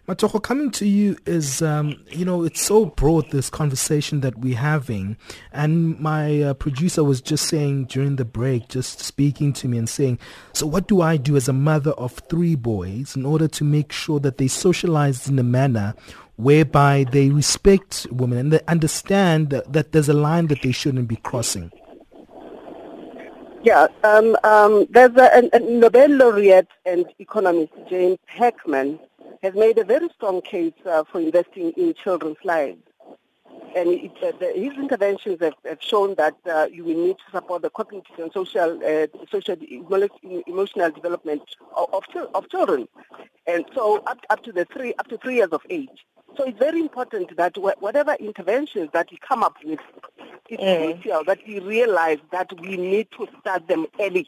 Matokgo, 0.06 0.42
coming 0.42 0.70
to 0.72 0.86
you 0.86 1.16
is, 1.24 1.62
um, 1.62 1.98
you 2.10 2.26
know, 2.26 2.42
it's 2.42 2.62
so 2.62 2.84
broad, 2.84 3.30
this 3.30 3.48
conversation 3.48 4.20
that 4.20 4.38
we're 4.38 4.54
having. 4.54 5.16
And 5.50 5.98
my 5.98 6.42
uh, 6.42 6.54
producer 6.54 7.02
was 7.02 7.22
just 7.22 7.48
saying 7.48 7.86
during 7.86 8.16
the 8.16 8.24
break, 8.26 8.68
just 8.68 9.00
speaking 9.00 9.54
to 9.54 9.68
me 9.68 9.78
and 9.78 9.88
saying, 9.88 10.18
so 10.52 10.66
what 10.66 10.88
do 10.88 11.00
I 11.00 11.16
do 11.16 11.36
as 11.36 11.48
a 11.48 11.54
mother 11.54 11.92
of 11.92 12.12
three 12.28 12.54
boys 12.54 13.16
in 13.16 13.24
order 13.24 13.48
to 13.48 13.64
make 13.64 13.92
sure 13.92 14.20
that 14.20 14.36
they 14.36 14.46
socialize 14.46 15.26
in 15.26 15.38
a 15.38 15.42
manner 15.42 15.94
whereby 16.36 17.06
they 17.10 17.30
respect 17.30 18.06
women 18.10 18.36
and 18.38 18.52
they 18.52 18.60
understand 18.68 19.48
that, 19.48 19.72
that 19.72 19.92
there's 19.92 20.10
a 20.10 20.14
line 20.14 20.48
that 20.48 20.60
they 20.60 20.72
shouldn't 20.72 21.08
be 21.08 21.16
crossing? 21.16 21.72
Yeah, 23.62 23.86
um, 24.02 24.36
um, 24.44 24.86
there's 24.90 25.16
a, 25.16 25.48
a, 25.50 25.58
Nobel 25.60 26.10
laureate 26.10 26.68
and 26.84 27.06
economist, 27.18 27.72
James 27.88 28.18
Heckman, 28.30 28.98
has 29.44 29.54
made 29.54 29.76
a 29.76 29.84
very 29.84 30.08
strong 30.08 30.40
case 30.40 30.72
uh, 30.86 31.04
for 31.04 31.20
investing 31.20 31.70
in 31.72 31.92
children's 31.92 32.38
lives. 32.44 32.78
And 33.76 33.88
it, 33.88 34.12
uh, 34.22 34.32
the, 34.38 34.52
his 34.54 34.72
interventions 34.78 35.40
have, 35.42 35.54
have 35.66 35.82
shown 35.82 36.14
that 36.14 36.36
uh, 36.50 36.68
you 36.72 36.84
will 36.84 36.96
need 36.96 37.16
to 37.18 37.30
support 37.30 37.60
the 37.60 37.70
cognitive 37.70 38.18
and 38.18 38.32
social, 38.32 38.80
uh, 38.82 39.06
social 39.30 39.56
emotional 40.46 40.90
development 40.90 41.42
of, 41.76 41.92
of, 41.92 42.04
of, 42.34 42.48
children, 42.48 42.88
and 43.46 43.64
so 43.74 43.98
up, 44.06 44.18
up 44.30 44.42
to 44.44 44.52
the 44.52 44.64
three 44.64 44.94
up 44.94 45.08
to 45.08 45.18
three 45.18 45.36
years 45.36 45.50
of 45.50 45.60
age. 45.68 46.06
So 46.36 46.44
it's 46.44 46.58
very 46.58 46.80
important 46.80 47.36
that 47.36 47.56
whatever 47.58 48.14
interventions 48.14 48.90
that 48.92 49.08
we 49.10 49.18
come 49.18 49.42
up 49.42 49.56
with, 49.64 49.80
it's 50.48 50.62
mm. 50.62 51.00
crucial 51.00 51.24
that 51.24 51.40
we 51.46 51.60
realize 51.60 52.18
that 52.32 52.50
we 52.60 52.76
need 52.76 53.08
to 53.18 53.28
start 53.40 53.68
them 53.68 53.86
early. 54.00 54.26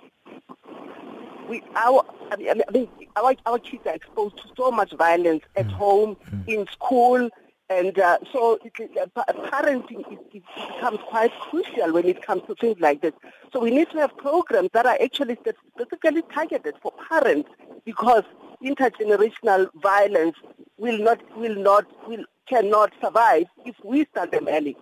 We, 1.49 1.63
our, 1.75 2.05
I 2.31 2.37
mean, 2.37 2.63
I 2.69 2.73
mean, 2.73 2.89
our, 3.17 3.35
our 3.47 3.59
kids 3.59 3.87
are 3.87 3.95
exposed 3.95 4.37
to 4.39 4.45
so 4.57 4.71
much 4.71 4.93
violence 4.93 5.45
at 5.57 5.67
mm. 5.67 5.73
home, 5.73 6.17
mm. 6.31 6.49
in 6.49 6.67
school, 6.69 7.31
and 7.69 7.99
uh, 7.99 8.19
so 8.33 8.59
it, 8.65 8.73
uh, 9.17 9.23
parenting 9.51 10.01
it, 10.13 10.19
it 10.33 10.43
becomes 10.55 11.01
quite 11.09 11.33
crucial 11.41 11.93
when 11.93 12.05
it 12.07 12.23
comes 12.23 12.43
to 12.47 12.55
things 12.55 12.79
like 12.81 13.03
this. 13.03 13.13
So 13.53 13.61
we 13.61 13.71
need 13.71 13.91
to 13.91 13.99
have 13.99 14.17
programs 14.17 14.71
that 14.73 14.87
are 14.87 14.99
actually 15.03 15.37
specifically 15.37 16.23
targeted 16.33 16.75
for 16.81 16.93
parents 17.09 17.49
because 17.85 18.23
intergenerational 18.63 19.69
violence 19.83 20.37
will 20.79 20.99
not 20.99 21.21
will 21.37 21.57
not 21.57 21.87
will 22.09 22.25
cannot 22.49 22.93
survive 23.01 23.47
if 23.65 23.75
we 23.85 24.05
start 24.07 24.31
them 24.31 24.47
early. 24.49 24.77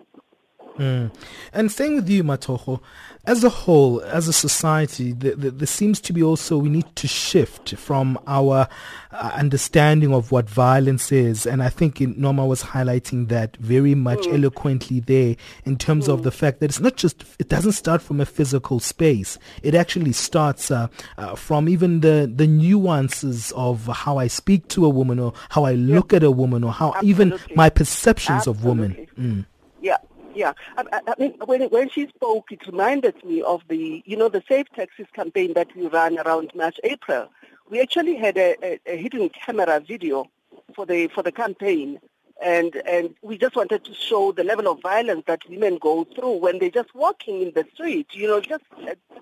Mm. 0.77 1.11
And 1.53 1.71
staying 1.71 1.95
with 1.95 2.09
you, 2.09 2.23
Matokgo, 2.23 2.81
as 3.27 3.43
a 3.43 3.49
whole, 3.49 4.01
as 4.01 4.27
a 4.27 4.33
society, 4.33 5.11
there, 5.11 5.35
there, 5.35 5.51
there, 5.51 5.67
seems 5.67 5.99
to 6.01 6.13
be 6.13 6.21
also 6.21 6.57
we 6.57 6.69
need 6.69 6.95
to 6.95 7.07
shift 7.07 7.75
from 7.75 8.19
our 8.27 8.67
uh, 9.11 9.31
understanding 9.33 10.13
of 10.13 10.31
what 10.31 10.49
violence 10.49 11.11
is. 11.11 11.47
And 11.47 11.63
I 11.63 11.69
think 11.69 11.99
Noma 12.01 12.45
was 12.45 12.61
highlighting 12.61 13.29
that 13.29 13.57
very 13.57 13.95
much 13.95 14.19
mm. 14.19 14.33
eloquently 14.33 14.99
there 14.99 15.35
in 15.63 15.77
terms 15.77 16.07
mm. 16.07 16.13
of 16.13 16.23
the 16.23 16.31
fact 16.31 16.59
that 16.59 16.67
it's 16.67 16.79
not 16.79 16.97
just, 16.97 17.25
it 17.39 17.49
doesn't 17.49 17.71
start 17.71 18.01
from 18.01 18.19
a 18.19 18.25
physical 18.25 18.79
space. 18.79 19.39
It 19.63 19.73
actually 19.73 20.11
starts 20.11 20.69
uh, 20.69 20.87
uh, 21.17 21.35
from 21.35 21.67
even 21.67 22.01
the, 22.01 22.31
the 22.33 22.47
nuances 22.47 23.51
of 23.53 23.87
how 23.87 24.17
I 24.17 24.27
speak 24.27 24.67
to 24.69 24.85
a 24.85 24.89
woman 24.89 25.19
or 25.19 25.33
how 25.49 25.63
I 25.63 25.73
look 25.73 26.11
yeah. 26.11 26.17
at 26.17 26.23
a 26.23 26.31
woman 26.31 26.63
or 26.63 26.71
how 26.71 26.93
Absolutely. 26.95 27.09
even 27.09 27.39
my 27.55 27.69
perceptions 27.69 28.47
Absolutely. 28.47 28.59
of 28.59 28.65
women. 28.65 29.07
Mm. 29.17 29.45
Yeah, 29.81 29.97
yeah, 30.35 30.53
I, 30.77 30.83
I, 31.07 31.13
mean, 31.17 31.35
when, 31.45 31.63
when 31.69 31.89
she 31.89 32.07
spoke, 32.07 32.51
it 32.51 32.65
reminded 32.67 33.23
me 33.23 33.41
of 33.41 33.61
the, 33.67 34.03
you 34.05 34.17
know, 34.17 34.29
the 34.29 34.43
Safe 34.47 34.67
Taxis 34.75 35.07
campaign 35.13 35.53
that 35.53 35.75
we 35.75 35.87
ran 35.87 36.19
around 36.19 36.51
March, 36.53 36.79
April. 36.83 37.29
We 37.69 37.81
actually 37.81 38.15
had 38.15 38.37
a, 38.37 38.55
a, 38.63 38.79
a 38.85 38.97
hidden 38.97 39.29
camera 39.29 39.79
video 39.79 40.29
for 40.75 40.85
the 40.85 41.07
for 41.07 41.23
the 41.23 41.31
campaign, 41.31 41.99
and 42.43 42.75
and 42.87 43.15
we 43.21 43.37
just 43.37 43.55
wanted 43.55 43.83
to 43.85 43.93
show 43.93 44.31
the 44.31 44.43
level 44.43 44.67
of 44.67 44.81
violence 44.81 45.23
that 45.27 45.47
women 45.49 45.77
go 45.79 46.03
through 46.15 46.37
when 46.37 46.59
they're 46.59 46.69
just 46.69 46.93
walking 46.93 47.41
in 47.41 47.51
the 47.53 47.65
street. 47.73 48.07
You 48.11 48.27
know, 48.27 48.41
just 48.41 48.63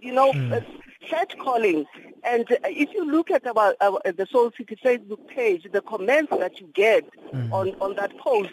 you 0.01 0.13
know, 0.13 0.31
mm. 0.31 0.65
catcalling. 1.07 1.85
And 2.23 2.45
if 2.63 2.93
you 2.93 3.05
look 3.09 3.31
at 3.31 3.45
our, 3.45 3.75
our 3.81 4.01
the 4.05 4.27
Soul 4.31 4.51
City 4.57 4.77
Facebook 4.83 5.27
page, 5.27 5.67
the 5.71 5.81
comments 5.81 6.31
that 6.31 6.59
you 6.59 6.67
get 6.73 7.07
mm. 7.33 7.51
on 7.51 7.75
on 7.81 7.95
that 7.95 8.17
post, 8.17 8.51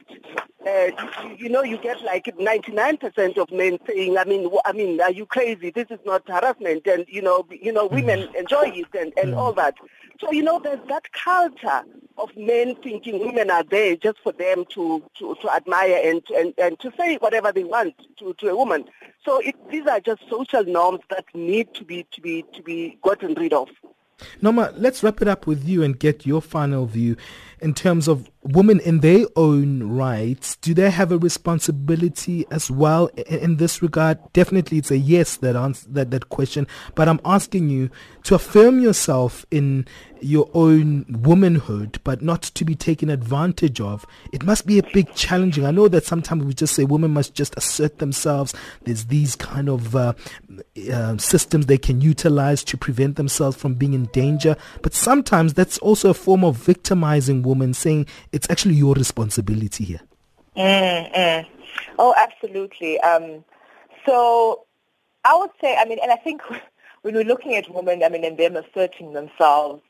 uh, 0.66 0.90
you, 1.22 1.36
you, 1.38 1.48
know, 1.48 1.62
you 1.62 1.78
get 1.78 2.02
like 2.02 2.26
99% 2.26 3.38
of 3.38 3.50
men 3.50 3.78
saying, 3.86 4.18
I 4.18 4.24
mean, 4.24 4.50
I 4.66 4.72
mean, 4.72 5.00
are 5.00 5.10
you 5.10 5.24
crazy? 5.24 5.70
This 5.70 5.86
is 5.90 6.00
not 6.04 6.28
harassment. 6.28 6.86
And, 6.86 7.06
you 7.08 7.22
know, 7.22 7.46
you 7.50 7.72
know, 7.72 7.86
women 7.86 8.20
mm. 8.20 8.34
enjoy 8.34 8.72
it 8.74 8.88
and, 8.98 9.12
and 9.16 9.34
mm. 9.34 9.36
all 9.36 9.52
that. 9.54 9.74
So, 10.20 10.30
you 10.32 10.42
know, 10.42 10.60
there's 10.62 10.86
that 10.88 11.10
culture 11.12 11.82
of 12.18 12.36
men 12.36 12.76
thinking 12.82 13.18
women 13.20 13.50
are 13.50 13.64
there 13.64 13.96
just 13.96 14.18
for 14.22 14.32
them 14.32 14.66
to, 14.74 15.02
to, 15.18 15.34
to 15.40 15.50
admire 15.50 15.98
and, 16.04 16.22
and, 16.36 16.52
and 16.58 16.78
to 16.80 16.92
say 16.98 17.16
whatever 17.16 17.50
they 17.52 17.64
want 17.64 17.94
to, 18.18 18.34
to 18.34 18.48
a 18.48 18.56
woman. 18.56 18.84
So 19.24 19.38
it, 19.38 19.54
these 19.70 19.86
are 19.86 19.98
just 19.98 20.22
social 20.28 20.64
norms 20.64 21.00
that 21.08 21.24
need 21.34 21.72
to 21.74 21.84
be, 21.84 22.06
to 22.12 22.20
be, 22.20 22.44
to 22.52 22.62
be 22.62 22.98
gotten 23.02 23.32
rid 23.34 23.54
of. 23.54 23.68
Noma, 24.42 24.74
let's 24.76 25.02
wrap 25.02 25.22
it 25.22 25.28
up 25.28 25.46
with 25.46 25.66
you 25.66 25.82
and 25.82 25.98
get 25.98 26.26
your 26.26 26.42
final 26.42 26.84
view 26.84 27.16
in 27.60 27.72
terms 27.72 28.06
of 28.06 28.30
women 28.42 28.80
in 28.80 29.00
their 29.00 29.26
own 29.36 29.82
rights. 29.82 30.56
Do 30.56 30.72
they 30.74 30.90
have 30.90 31.12
a 31.12 31.18
responsibility 31.18 32.46
as 32.50 32.70
well 32.70 33.06
in 33.26 33.56
this 33.56 33.82
regard? 33.82 34.18
Definitely, 34.32 34.78
it's 34.78 34.90
a 34.90 34.98
yes 34.98 35.36
that 35.36 35.56
answer 35.56 35.86
that, 35.90 36.10
that 36.10 36.28
question. 36.28 36.66
But 36.94 37.08
I'm 37.08 37.20
asking 37.24 37.68
you 37.68 37.90
to 38.24 38.34
affirm 38.34 38.80
yourself 38.80 39.44
in 39.50 39.86
your 40.22 40.50
own 40.54 41.06
womanhood, 41.08 41.98
but 42.04 42.22
not 42.22 42.42
to 42.42 42.64
be 42.64 42.74
taken 42.74 43.10
advantage 43.10 43.80
of. 43.80 44.06
It 44.32 44.42
must 44.42 44.66
be 44.66 44.78
a 44.78 44.82
big 44.82 45.14
challenging. 45.14 45.64
I 45.64 45.70
know 45.70 45.88
that 45.88 46.04
sometimes 46.04 46.44
we 46.44 46.54
just 46.54 46.74
say 46.74 46.84
women 46.84 47.12
must 47.12 47.34
just 47.34 47.54
assert 47.56 47.98
themselves. 47.98 48.54
There's 48.84 49.06
these 49.06 49.36
kind 49.36 49.68
of 49.68 49.96
uh, 49.96 50.12
uh, 50.92 51.16
systems 51.16 51.66
they 51.66 51.78
can 51.78 52.00
utilize 52.00 52.62
to 52.64 52.76
prevent 52.76 53.16
themselves 53.16 53.56
from 53.56 53.74
being 53.74 53.94
in 53.94 54.06
danger. 54.06 54.56
But 54.82 54.94
sometimes 54.94 55.54
that's 55.54 55.78
also 55.78 56.10
a 56.10 56.14
form 56.14 56.44
of 56.44 56.56
victimizing 56.56 57.42
women, 57.42 57.74
saying 57.74 58.06
it's 58.32 58.48
actually 58.50 58.74
your 58.74 58.94
responsibility 58.94 59.84
here. 59.84 60.00
Mm. 60.56 61.46
Oh, 61.98 62.14
absolutely. 62.16 63.00
Um, 63.00 63.44
so 64.06 64.64
I 65.24 65.36
would 65.36 65.50
say, 65.60 65.76
I 65.76 65.84
mean, 65.84 65.98
and 66.02 66.10
I 66.10 66.16
think 66.16 66.42
when 67.02 67.14
we're 67.14 67.24
looking 67.24 67.54
at 67.56 67.72
women, 67.72 68.02
I 68.02 68.08
mean, 68.08 68.24
and 68.24 68.38
them 68.38 68.56
asserting 68.56 69.12
themselves, 69.12 69.82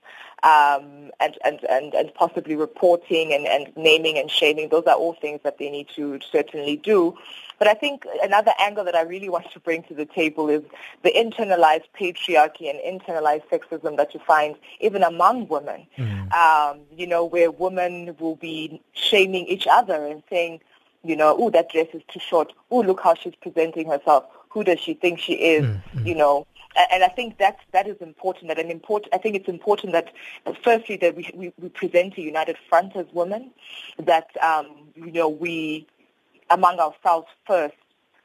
um, 0.42 1.10
and, 1.20 1.36
and, 1.44 1.60
and, 1.68 1.94
and 1.94 2.14
possibly 2.14 2.56
reporting 2.56 3.32
and, 3.32 3.46
and 3.46 3.72
naming 3.76 4.18
and 4.18 4.30
shaming. 4.30 4.68
Those 4.68 4.84
are 4.86 4.94
all 4.94 5.14
things 5.14 5.40
that 5.44 5.58
they 5.58 5.70
need 5.70 5.88
to 5.96 6.18
certainly 6.30 6.76
do. 6.76 7.16
But 7.58 7.68
I 7.68 7.74
think 7.74 8.06
another 8.22 8.52
angle 8.58 8.84
that 8.84 8.94
I 8.94 9.02
really 9.02 9.28
want 9.28 9.50
to 9.52 9.60
bring 9.60 9.82
to 9.84 9.94
the 9.94 10.06
table 10.06 10.48
is 10.48 10.62
the 11.02 11.12
internalized 11.12 11.84
patriarchy 11.98 12.70
and 12.70 12.80
internalized 12.80 13.42
sexism 13.52 13.98
that 13.98 14.14
you 14.14 14.20
find 14.26 14.56
even 14.80 15.02
among 15.02 15.48
women. 15.48 15.86
Mm. 15.98 16.32
Um, 16.32 16.80
you 16.96 17.06
know, 17.06 17.22
where 17.22 17.50
women 17.50 18.16
will 18.18 18.36
be 18.36 18.80
shaming 18.92 19.46
each 19.46 19.66
other 19.70 20.06
and 20.06 20.22
saying, 20.30 20.60
you 21.04 21.14
know, 21.14 21.36
oh, 21.38 21.50
that 21.50 21.70
dress 21.70 21.88
is 21.92 22.02
too 22.08 22.20
short. 22.20 22.52
Oh, 22.70 22.80
look 22.80 23.00
how 23.00 23.14
she's 23.14 23.34
presenting 23.34 23.88
herself. 23.88 24.24
Who 24.48 24.64
does 24.64 24.80
she 24.80 24.94
think 24.94 25.18
she 25.18 25.34
is? 25.34 25.64
Mm-hmm. 25.64 26.06
You 26.06 26.14
know, 26.14 26.46
and 26.76 27.02
I 27.02 27.08
think 27.08 27.38
that 27.38 27.58
that 27.72 27.86
is 27.86 27.96
important. 28.00 28.48
That 28.48 28.58
an 28.58 28.70
important. 28.70 29.14
I 29.14 29.18
think 29.18 29.36
it's 29.36 29.48
important 29.48 29.92
that, 29.92 30.12
uh, 30.46 30.52
firstly, 30.62 30.96
that 30.98 31.16
we, 31.16 31.30
we, 31.34 31.52
we 31.58 31.68
present 31.68 32.16
a 32.16 32.22
united 32.22 32.56
front 32.68 32.96
as 32.96 33.06
women. 33.12 33.50
That 33.98 34.28
um, 34.42 34.66
you 34.94 35.12
know 35.12 35.28
we 35.28 35.86
among 36.50 36.78
ourselves 36.78 37.28
first 37.46 37.74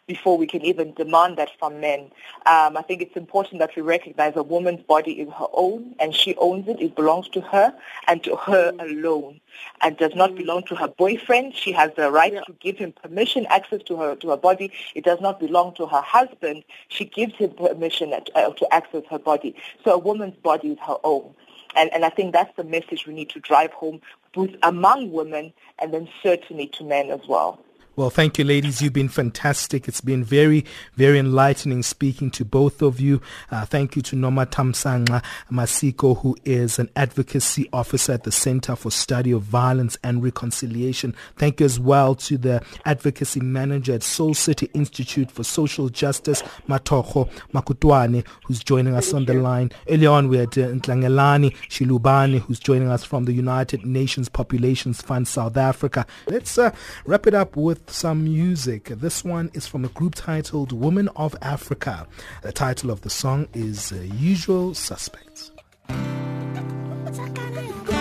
before 0.08 0.38
we 0.38 0.46
can 0.46 0.62
even 0.64 0.94
demand 0.94 1.38
that 1.38 1.50
from 1.58 1.80
men. 1.80 2.12
Um, 2.46 2.78
I 2.78 2.84
think 2.88 3.02
it's 3.02 3.16
important 3.16 3.60
that 3.60 3.76
we 3.76 3.82
recognize 3.82 4.34
a 4.36 4.44
woman's 4.44 4.84
body 4.84 5.14
is 5.14 5.30
her 5.34 5.48
own 5.54 5.96
and 6.00 6.14
she 6.14 6.36
owns 6.36 6.68
it. 6.68 6.80
It 6.80 6.96
belongs 6.96 7.28
to 7.30 7.42
her 7.42 7.74
and 8.08 8.24
to 8.24 8.36
her 8.36 8.72
alone 8.80 9.40
and 9.82 9.98
does 9.98 10.14
not 10.16 10.36
belong 10.36 10.64
to 10.66 10.76
her 10.76 10.88
boyfriend. 10.88 11.56
She 11.56 11.72
has 11.72 11.92
the 11.96 12.12
right 12.12 12.34
yeah. 12.34 12.42
to 12.42 12.54
give 12.54 12.78
him 12.78 12.92
permission, 12.92 13.48
access 13.50 13.82
to 13.84 13.98
her 13.98 14.16
to 14.18 14.30
her 14.30 14.38
body. 14.38 14.72
It 14.94 15.06
does 15.06 15.22
not 15.22 15.40
belong 15.40 15.74
to 15.76 15.88
her 15.88 16.02
husband. 16.02 16.64
She 16.90 17.06
gives 17.06 17.34
him 17.36 17.52
permission 17.52 18.14
at, 18.14 18.30
uh, 18.36 18.52
to 18.52 18.74
access 18.74 19.04
her 19.10 19.20
body. 19.20 19.56
So 19.84 19.94
a 19.94 19.98
woman's 19.98 20.38
body 20.38 20.70
is 20.70 20.80
her 20.86 20.98
own. 21.04 21.34
And, 21.76 21.92
and 21.94 22.06
I 22.06 22.10
think 22.10 22.32
that's 22.32 22.56
the 22.56 22.64
message 22.64 23.06
we 23.06 23.14
need 23.14 23.30
to 23.32 23.40
drive 23.40 23.72
home 23.72 24.02
both 24.34 24.52
among 24.64 25.12
women 25.12 25.54
and 25.80 25.94
then 25.94 26.08
certainly 26.22 26.68
to 26.68 26.84
men 26.84 27.10
as 27.10 27.22
well. 27.28 27.60
Well, 27.98 28.10
thank 28.10 28.38
you, 28.38 28.44
ladies. 28.44 28.82
You've 28.82 28.92
been 28.92 29.08
fantastic. 29.08 29.88
It's 29.88 30.02
been 30.02 30.22
very, 30.22 30.66
very 30.96 31.18
enlightening 31.18 31.82
speaking 31.82 32.30
to 32.32 32.44
both 32.44 32.82
of 32.82 33.00
you. 33.00 33.22
Uh, 33.50 33.64
thank 33.64 33.96
you 33.96 34.02
to 34.02 34.18
Nomathamsanqa 34.18 35.24
Masiko, 35.50 36.20
who 36.20 36.36
is 36.44 36.78
an 36.78 36.90
advocacy 36.98 37.70
officer 37.72 38.12
at 38.12 38.24
the 38.24 38.34
Center 38.34 38.76
for 38.76 38.92
Study 38.92 39.32
of 39.32 39.44
Violence 39.44 39.98
and 40.04 40.22
Reconciliation. 40.22 41.16
Thank 41.38 41.62
you 41.62 41.66
as 41.68 41.80
well 41.80 42.16
to 42.16 42.38
the 42.38 42.62
advocacy 42.84 43.40
manager 43.40 43.94
at 43.94 44.04
Soul 44.04 44.34
City 44.34 44.70
Institute 44.74 45.32
for 45.32 45.46
Social 45.46 45.88
Justice, 45.88 46.42
Matokgo 46.68 47.30
Makutoane, 47.54 48.26
who's 48.44 48.62
joining 48.62 48.94
us 48.94 49.06
thank 49.12 49.16
on 49.16 49.22
you. 49.22 49.28
the 49.28 49.34
line. 49.36 49.72
Earlier 49.88 50.10
on, 50.10 50.28
we 50.28 50.36
had 50.36 50.50
uh, 50.50 50.68
Ntlangelani 50.68 51.56
Shilubane, 51.70 52.40
who's 52.42 52.60
joining 52.60 52.90
us 52.90 53.06
from 53.06 53.24
the 53.24 53.32
United 53.32 53.86
Nations 53.86 54.28
Populations 54.28 55.02
Fund, 55.02 55.30
South 55.30 55.56
Africa. 55.56 56.06
Let's 56.28 56.58
uh, 56.58 56.72
wrap 57.06 57.26
it 57.26 57.34
up 57.34 57.56
with 57.56 57.85
some 57.90 58.24
music. 58.24 58.86
This 58.86 59.24
one 59.24 59.50
is 59.54 59.68
from 59.68 59.86
a 59.86 59.90
group 59.90 60.16
titled 60.16 60.72
Women 60.72 61.10
of 61.16 61.36
Africa. 61.42 62.08
The 62.42 62.52
title 62.52 62.92
of 62.92 63.02
the 63.02 63.10
song 63.10 63.48
is 63.54 63.92
uh, 63.92 63.96
Usual 63.96 64.74
Suspects. 64.74 65.52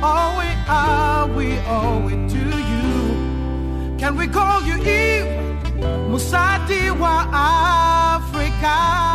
All 0.00 0.38
we 0.38 0.46
are, 0.68 1.26
we 1.26 1.58
owe 1.66 2.06
it 2.08 2.28
to 2.30 2.38
you. 2.70 3.98
Can 3.98 4.16
we 4.16 4.28
call 4.28 4.62
you 4.62 4.76
Eve? 4.76 5.26
Musati 6.08 6.90
wa 6.98 7.26
Africa. 7.32 9.07